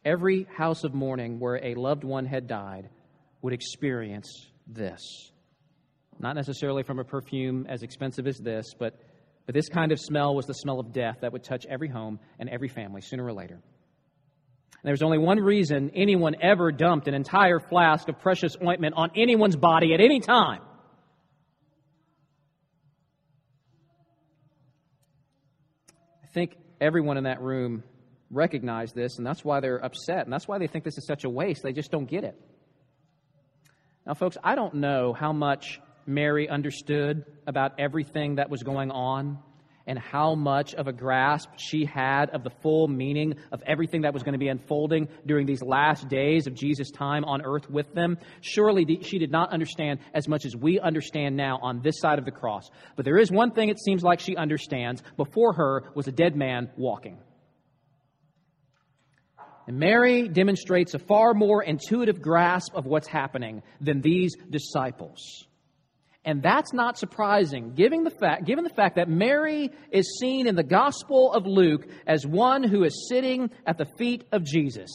[0.04, 2.90] Every house of mourning where a loved one had died
[3.40, 5.32] would experience this.
[6.18, 9.00] Not necessarily from a perfume as expensive as this, but,
[9.52, 12.18] but this kind of smell was the smell of death that would touch every home
[12.38, 13.56] and every family sooner or later.
[13.56, 19.10] And there's only one reason anyone ever dumped an entire flask of precious ointment on
[19.14, 20.62] anyone's body at any time.
[26.24, 27.82] I think everyone in that room
[28.30, 31.24] recognized this, and that's why they're upset, and that's why they think this is such
[31.24, 31.62] a waste.
[31.62, 32.40] They just don't get it.
[34.06, 39.38] Now, folks, I don't know how much Mary understood about everything that was going on
[39.86, 44.14] and how much of a grasp she had of the full meaning of everything that
[44.14, 47.92] was going to be unfolding during these last days of Jesus' time on earth with
[47.94, 48.18] them.
[48.40, 52.24] Surely she did not understand as much as we understand now on this side of
[52.24, 52.70] the cross.
[52.96, 55.02] But there is one thing it seems like she understands.
[55.16, 57.18] Before her was a dead man walking.
[59.66, 65.46] And Mary demonstrates a far more intuitive grasp of what's happening than these disciples.
[66.24, 70.54] And that's not surprising, given the, fact, given the fact that Mary is seen in
[70.54, 74.90] the Gospel of Luke as one who is sitting at the feet of Jesus,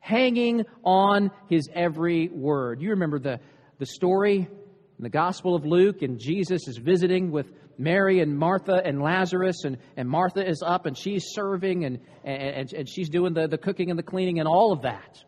[0.00, 2.82] hanging on his every word.
[2.82, 3.38] You remember the,
[3.78, 7.46] the story in the Gospel of Luke, and Jesus is visiting with
[7.78, 12.72] Mary and Martha and Lazarus, and, and Martha is up and she's serving and, and,
[12.72, 15.22] and she's doing the, the cooking and the cleaning and all of that.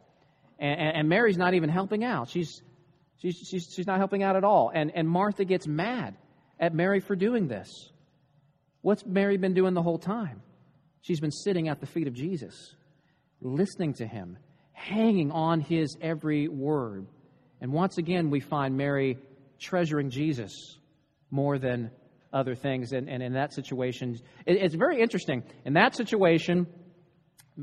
[0.58, 2.28] And, and Mary's not even helping out.
[2.28, 2.60] She's,
[3.18, 4.70] she's, she's, she's not helping out at all.
[4.74, 6.16] And, and Martha gets mad
[6.58, 7.68] at Mary for doing this.
[8.82, 10.42] What's Mary been doing the whole time?
[11.00, 12.74] She's been sitting at the feet of Jesus,
[13.40, 14.38] listening to him,
[14.72, 17.06] hanging on his every word.
[17.60, 19.18] And once again, we find Mary
[19.58, 20.78] treasuring Jesus
[21.30, 21.90] more than
[22.32, 22.92] other things.
[22.92, 25.42] And, and in that situation, it, it's very interesting.
[25.64, 26.66] In that situation,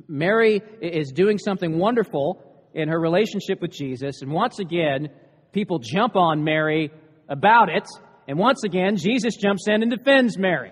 [0.08, 2.43] Mary is doing something wonderful
[2.74, 4.22] in her relationship with Jesus.
[4.22, 5.10] And once again,
[5.52, 6.91] people jump on Mary
[7.28, 7.88] about it.
[8.28, 10.72] And once again, Jesus jumps in and defends Mary.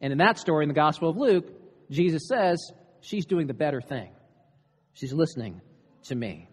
[0.00, 1.46] And in that story in the Gospel of Luke,
[1.90, 4.10] Jesus says, she's doing the better thing.
[4.94, 5.60] She's listening
[6.04, 6.48] to me.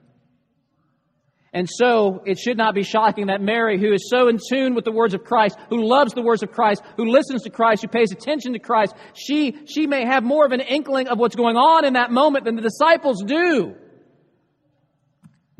[1.54, 4.86] And so it should not be shocking that Mary, who is so in tune with
[4.86, 7.90] the words of Christ, who loves the words of Christ, who listens to Christ, who
[7.90, 11.58] pays attention to Christ, she, she may have more of an inkling of what's going
[11.58, 13.76] on in that moment than the disciples do.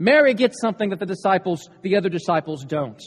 [0.02, 3.00] Mary gets something that the disciples, the other disciples don't.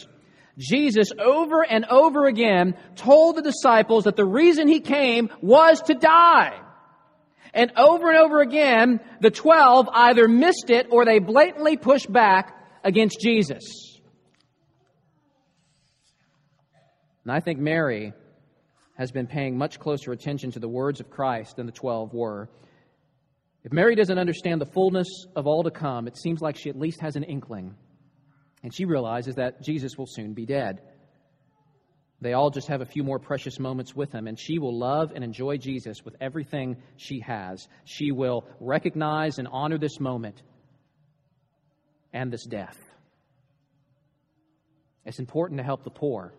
[0.56, 5.94] Jesus over and over again told the disciples that the reason he came was to
[5.94, 6.56] die.
[7.52, 12.54] And over and over again, the twelve either missed it or they blatantly pushed back
[12.84, 13.64] against Jesus.
[17.24, 18.12] And I think Mary
[18.96, 22.48] has been paying much closer attention to the words of Christ than the twelve were.
[23.64, 26.78] If Mary doesn't understand the fullness of all to come, it seems like she at
[26.78, 27.74] least has an inkling.
[28.62, 30.80] And she realizes that Jesus will soon be dead.
[32.20, 35.12] They all just have a few more precious moments with him, and she will love
[35.14, 37.66] and enjoy Jesus with everything she has.
[37.84, 40.42] She will recognize and honor this moment
[42.12, 42.78] and this death.
[45.04, 46.34] It's important to help the poor.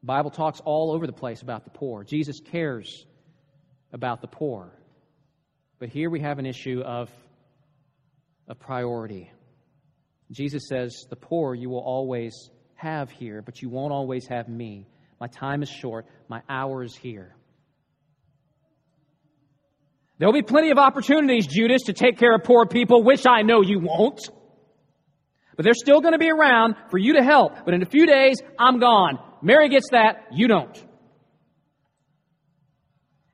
[0.00, 2.04] The Bible talks all over the place about the poor.
[2.04, 3.06] Jesus cares
[3.92, 4.77] about the poor.
[5.78, 7.08] But here we have an issue of,
[8.48, 9.30] of priority.
[10.32, 14.86] Jesus says, The poor you will always have here, but you won't always have me.
[15.20, 17.34] My time is short, my hour is here.
[20.18, 23.62] There'll be plenty of opportunities, Judas, to take care of poor people, which I know
[23.62, 24.20] you won't.
[25.54, 27.64] But they're still going to be around for you to help.
[27.64, 29.18] But in a few days, I'm gone.
[29.42, 30.84] Mary gets that, you don't.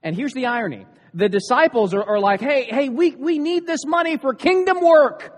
[0.03, 0.85] And here's the irony.
[1.15, 5.33] The disciples are, are like, hey, hey, we, we need this money for kingdom work.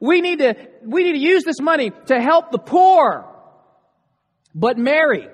[0.00, 3.26] We need to, we need to use this money to help the poor.
[4.54, 5.26] But Mary,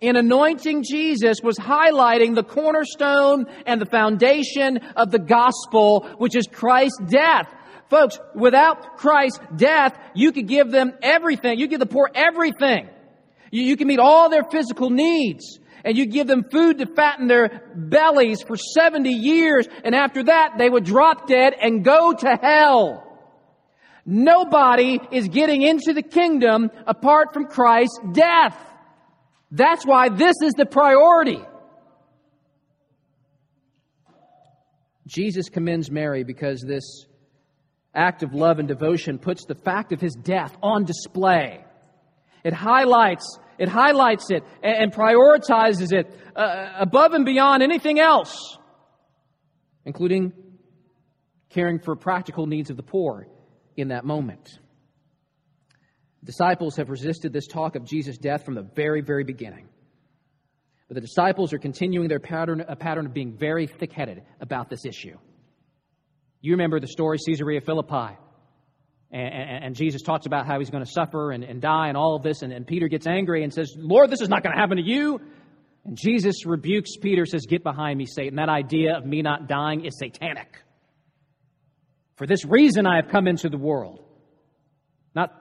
[0.00, 6.46] in anointing Jesus was highlighting the cornerstone and the foundation of the gospel, which is
[6.50, 7.54] Christ's death.
[7.88, 11.58] Folks, without Christ's death, you could give them everything.
[11.58, 12.88] You give the poor everything.
[13.52, 15.59] You, you can meet all their physical needs.
[15.84, 19.66] And you give them food to fatten their bellies for 70 years.
[19.84, 23.06] And after that, they would drop dead and go to hell.
[24.04, 28.58] Nobody is getting into the kingdom apart from Christ's death.
[29.50, 31.40] That's why this is the priority.
[35.06, 37.06] Jesus commends Mary because this
[37.94, 41.64] act of love and devotion puts the fact of his death on display.
[42.44, 48.56] It highlights it highlights it and, prioritizes it uh, above and beyond anything else,
[49.84, 50.32] including
[51.50, 53.28] caring for practical needs of the poor
[53.76, 54.58] in that moment.
[56.24, 59.68] Disciples have resisted this talk of Jesus' death from the very, very beginning.
[60.88, 64.70] But the disciples are continuing their pattern, a pattern of being very thick headed about
[64.70, 65.18] this issue.
[66.40, 68.16] You remember the story, Caesarea Philippi.
[69.12, 72.14] And, and, Jesus talks about how he's going to suffer and, and die and all
[72.14, 72.42] of this.
[72.42, 74.84] And, and Peter gets angry and says, Lord, this is not going to happen to
[74.84, 75.20] you.
[75.84, 78.36] And Jesus rebukes Peter, says, Get behind me, Satan.
[78.36, 80.62] That idea of me not dying is satanic.
[82.16, 84.04] For this reason I have come into the world.
[85.14, 85.34] Not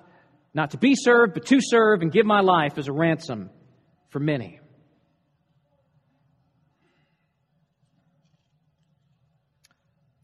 [0.53, 3.49] not to be served, but to serve and give my life as a ransom
[4.09, 4.58] for many.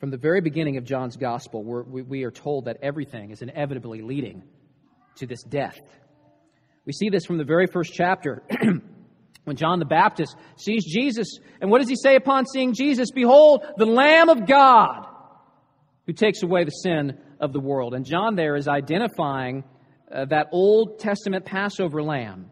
[0.06, 4.04] From the very beginning of John's gospel, we we are told that everything is inevitably
[4.04, 4.44] leading
[5.16, 5.80] to this death.
[6.86, 8.44] We see this from the very first chapter.
[9.46, 13.10] when John the Baptist sees Jesus, and what does he say upon seeing Jesus?
[13.10, 15.08] Behold, the Lamb of God
[16.06, 17.96] who takes away the sin of the world.
[17.96, 19.64] And John there is identifying
[20.14, 22.52] uh, that Old Testament Passover lamb,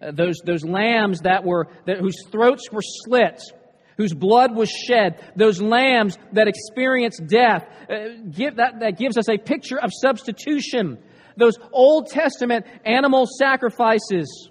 [0.00, 3.42] uh, those, those lambs that were, that, whose throats were slit,
[3.98, 9.28] whose blood was shed, those lambs that experienced death, uh, give, that, that gives us
[9.28, 10.96] a picture of substitution.
[11.36, 14.48] Those Old Testament animal sacrifices,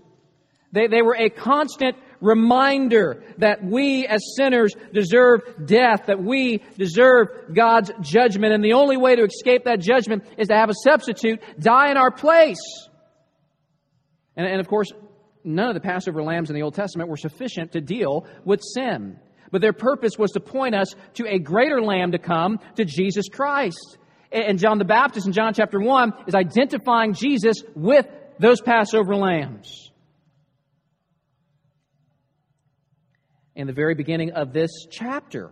[0.74, 7.28] they, they were a constant reminder that we as sinners deserve death, that we deserve
[7.54, 8.54] God's judgment.
[8.54, 11.98] And the only way to escape that judgment is to have a substitute die in
[11.98, 12.60] our place.
[14.36, 14.92] And, and of course,
[15.44, 19.20] none of the Passover lambs in the Old Testament were sufficient to deal with sin.
[19.52, 23.30] But their purpose was to point us to a greater lamb to come, to Jesus
[23.30, 23.98] Christ.
[24.32, 28.06] And John the Baptist in John chapter 1 is identifying Jesus with
[28.40, 29.88] those Passover lambs.
[33.58, 35.52] in the very beginning of this chapter,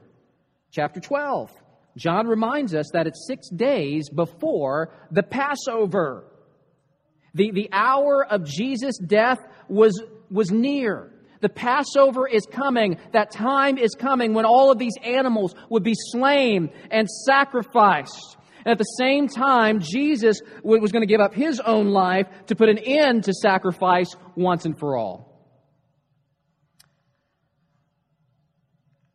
[0.71, 1.51] chapter 12.
[1.97, 6.31] John reminds us that it's six days before the Passover.
[7.33, 11.11] The, the hour of Jesus' death was, was near.
[11.45, 12.97] The Passover is coming.
[13.11, 18.35] That time is coming when all of these animals would be slain and sacrificed.
[18.65, 22.55] And at the same time, Jesus was going to give up his own life to
[22.55, 25.39] put an end to sacrifice once and for all.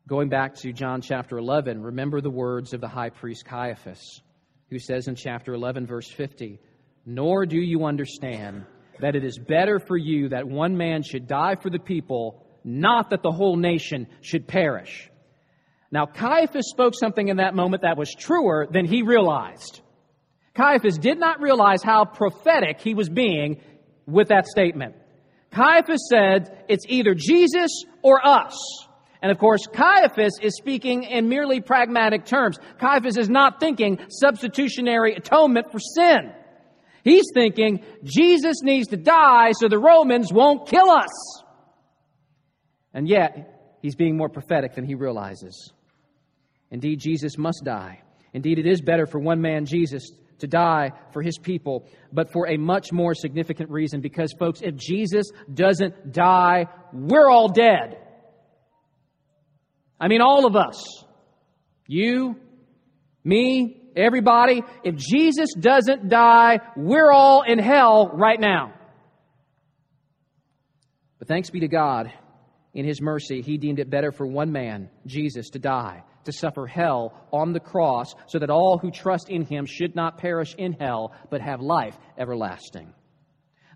[0.07, 4.21] Going back to John chapter 11, remember the words of the high priest Caiaphas,
[4.69, 6.61] who says in chapter 11, verse 50,
[7.05, 8.65] Nor do you understand
[8.99, 13.09] that it is better for you that one man should die for the people, not
[13.09, 15.09] that the whole nation should perish.
[15.91, 19.81] Now, Caiaphas spoke something in that moment that was truer than he realized.
[20.53, 23.61] Caiaphas did not realize how prophetic he was being
[24.05, 24.95] with that statement.
[25.51, 28.57] Caiaphas said, it's either Jesus or us.
[29.21, 32.57] And of course, Caiaphas is speaking in merely pragmatic terms.
[32.79, 36.31] Caiaphas is not thinking substitutionary atonement for sin.
[37.03, 41.43] He's thinking Jesus needs to die so the Romans won't kill us.
[42.93, 45.71] And yet, he's being more prophetic than he realizes.
[46.69, 48.01] Indeed, Jesus must die.
[48.33, 52.47] Indeed, it is better for one man, Jesus, to die for his people, but for
[52.47, 54.01] a much more significant reason.
[54.01, 57.97] Because, folks, if Jesus doesn't die, we're all dead.
[59.99, 61.03] I mean, all of us.
[61.87, 62.37] You,
[63.23, 64.63] me, everybody.
[64.83, 68.73] If Jesus doesn't die, we're all in hell right now.
[71.19, 72.11] But thanks be to God,
[72.73, 76.65] in His mercy, He deemed it better for one man, Jesus, to die, to suffer
[76.65, 80.73] hell on the cross, so that all who trust in Him should not perish in
[80.73, 82.93] hell, but have life everlasting.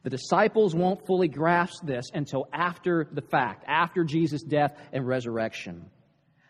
[0.03, 5.89] The disciples won't fully grasp this until after the fact, after Jesus' death and resurrection.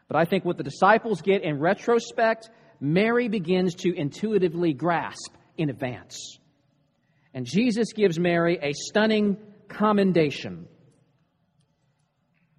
[0.08, 2.50] But I think what the disciples get in retrospect
[2.80, 6.38] Mary begins to intuitively grasp in advance.
[7.34, 10.68] And Jesus gives Mary a stunning commendation.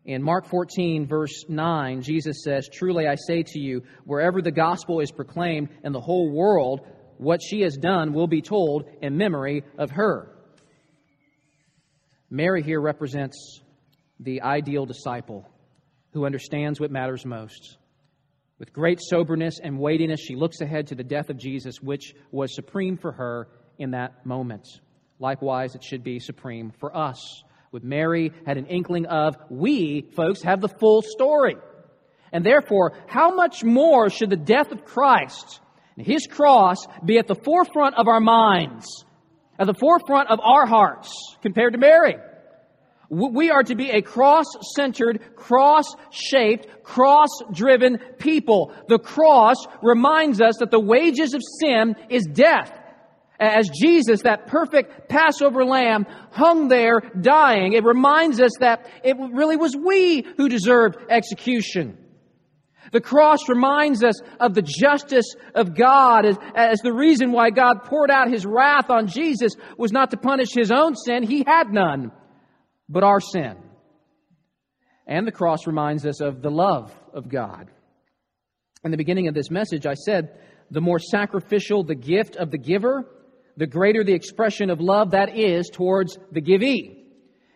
[0.05, 5.01] In Mark 14, verse 9, Jesus says, Truly I say to you, wherever the gospel
[5.01, 6.87] is proclaimed in the whole world,
[7.19, 10.33] what she has done will be told in memory of her.
[12.31, 13.61] Mary here represents
[14.21, 15.49] the ideal disciple
[16.13, 17.77] who understands what matters most.
[18.59, 22.55] With great soberness and weightiness, she looks ahead to the death of Jesus, which was
[22.55, 23.49] supreme for her
[23.79, 24.67] in that moment.
[25.19, 27.43] Likewise, it should be supreme for us.
[27.71, 31.57] With Mary, had an inkling of, we, folks, have the full story.
[32.33, 35.61] And therefore, how much more should the death of Christ
[35.97, 39.05] and his cross be at the forefront of our minds,
[39.59, 42.17] at the forefront of our hearts, compared to Mary?
[43.09, 48.73] We are to be a cross-centered, cross-shaped, cross-driven people.
[48.89, 52.73] The cross reminds us that the wages of sin is death.
[53.39, 59.57] As Jesus, that perfect Passover lamb, hung there dying, it reminds us that it really
[59.57, 61.99] was we who deserved execution.
[62.93, 67.85] The cross reminds us of the justice of God as, as, the reason why God
[67.85, 71.23] poured out his wrath on Jesus was not to punish his own sin.
[71.23, 72.13] He had none
[72.89, 73.57] but our sin.
[75.07, 77.71] And the cross reminds us of the love of God.
[78.85, 80.39] In the beginning of this message, I said,
[80.71, 83.05] the more sacrificial the gift of the giver,
[83.57, 87.05] the greater the expression of love that is towards the givee.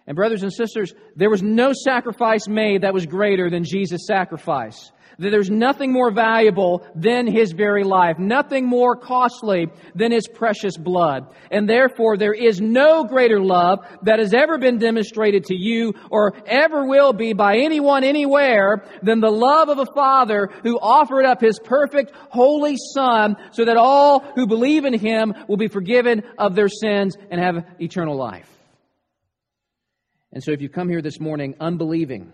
[0.06, 4.90] And brothers and sisters, there was no sacrifice made that was greater than Jesus' sacrifice
[5.20, 10.76] that there's nothing more valuable than his very life, nothing more costly than his precious
[10.78, 11.26] blood.
[11.50, 16.32] And therefore, there is no greater love that has ever been demonstrated to you or
[16.46, 21.40] ever will be by anyone anywhere than the love of a father who offered up
[21.40, 26.54] his perfect, holy son so that all who believe in him will be forgiven of
[26.54, 28.48] their sins and have eternal life.
[30.32, 32.32] And so if you come here this morning unbelieving,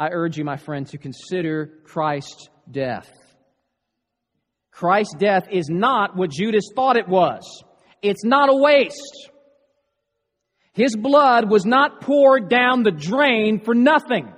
[0.00, 3.06] I urge you, my friend, to consider Christ's death.
[4.70, 7.42] Christ's death is not what Judas thought it was.
[8.00, 9.28] It's not a waste.
[10.72, 14.32] His blood was not poured down the drain for nothing.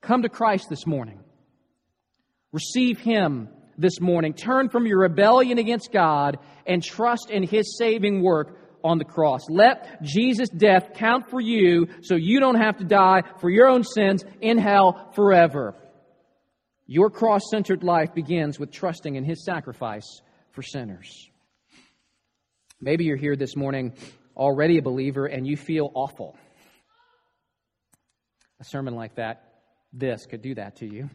[0.00, 1.20] Come to Christ this morning.
[2.52, 4.32] Receive Him this morning.
[4.32, 8.56] Turn from your rebellion against God and trust in His saving work
[8.86, 9.50] on the cross.
[9.50, 13.82] Let Jesus' death count for you so you don't have to die for your own
[13.82, 15.74] sins in hell forever.
[16.86, 20.22] Your cross centered life begins with trusting in His sacrifice
[20.52, 21.28] for sinners.
[22.80, 23.94] Maybe you're here this morning
[24.36, 26.36] already a believer and you feel awful.
[28.60, 29.54] A sermon like that,
[29.92, 31.10] this could do that to you.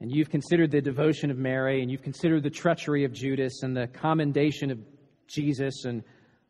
[0.00, 3.76] And you've considered the devotion of Mary, and you've considered the treachery of Judas, and
[3.76, 4.78] the commendation of
[5.28, 6.02] Jesus, and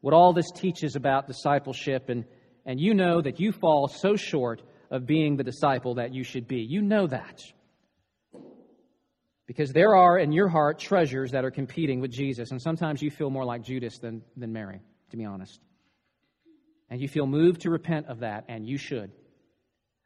[0.02, 2.24] what all this teaches about discipleship, and,
[2.66, 6.46] and you know that you fall so short of being the disciple that you should
[6.46, 6.58] be.
[6.68, 7.40] You know that.
[9.46, 13.10] Because there are in your heart treasures that are competing with Jesus, and sometimes you
[13.10, 14.80] feel more like Judas than, than Mary,
[15.10, 15.60] to be honest.
[16.90, 19.12] And you feel moved to repent of that, and you should.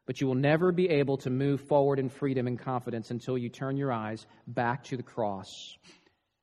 [0.07, 3.49] But you will never be able to move forward in freedom and confidence until you
[3.49, 5.77] turn your eyes back to the cross.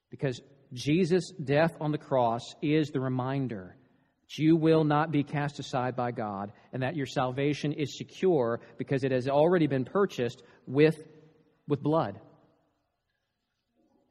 [0.09, 0.41] Because
[0.73, 3.75] Jesus' death on the cross is the reminder
[4.23, 8.59] that you will not be cast aside by God and that your salvation is secure
[8.77, 10.97] because it has already been purchased with,
[11.67, 12.19] with blood.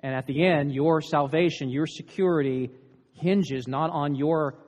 [0.01, 2.71] And at the end, your salvation, your security
[3.15, 4.59] hinges not on your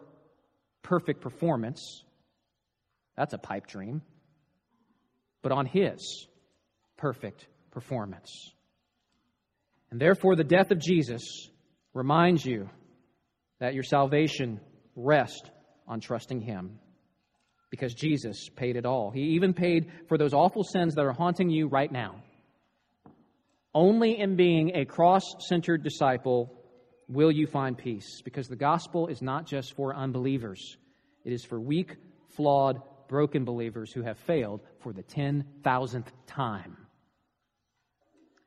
[0.82, 2.04] perfect performance.
[3.16, 4.02] That's a pipe dream.
[5.42, 6.26] But on His
[6.96, 8.30] perfect performance.
[9.90, 11.50] And therefore, the death of Jesus
[11.94, 12.68] reminds you
[13.60, 14.60] that your salvation
[14.96, 15.48] rests
[15.88, 16.78] on trusting Him
[17.70, 19.10] because Jesus paid it all.
[19.10, 22.22] He even paid for those awful sins that are haunting you right now.
[23.74, 26.52] Only in being a cross centered disciple
[27.08, 30.76] will you find peace because the gospel is not just for unbelievers,
[31.24, 31.96] it is for weak,
[32.36, 36.76] flawed, broken believers who have failed for the 10,000th time.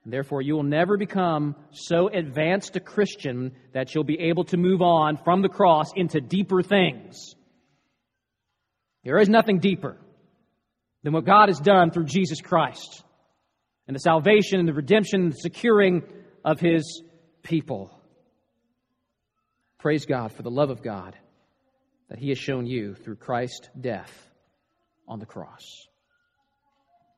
[0.09, 4.81] Therefore, you will never become so advanced a Christian that you'll be able to move
[4.81, 7.35] on from the cross into deeper things.
[9.03, 9.97] There is nothing deeper
[11.03, 13.03] than what God has done through Jesus Christ
[13.85, 16.03] and the salvation and the redemption and the securing
[16.45, 17.03] of his
[17.43, 17.91] people.
[19.79, 21.17] Praise God for the love of God
[22.09, 24.11] that he has shown you through Christ's death
[25.05, 25.63] on the cross.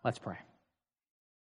[0.04, 0.38] Let's pray.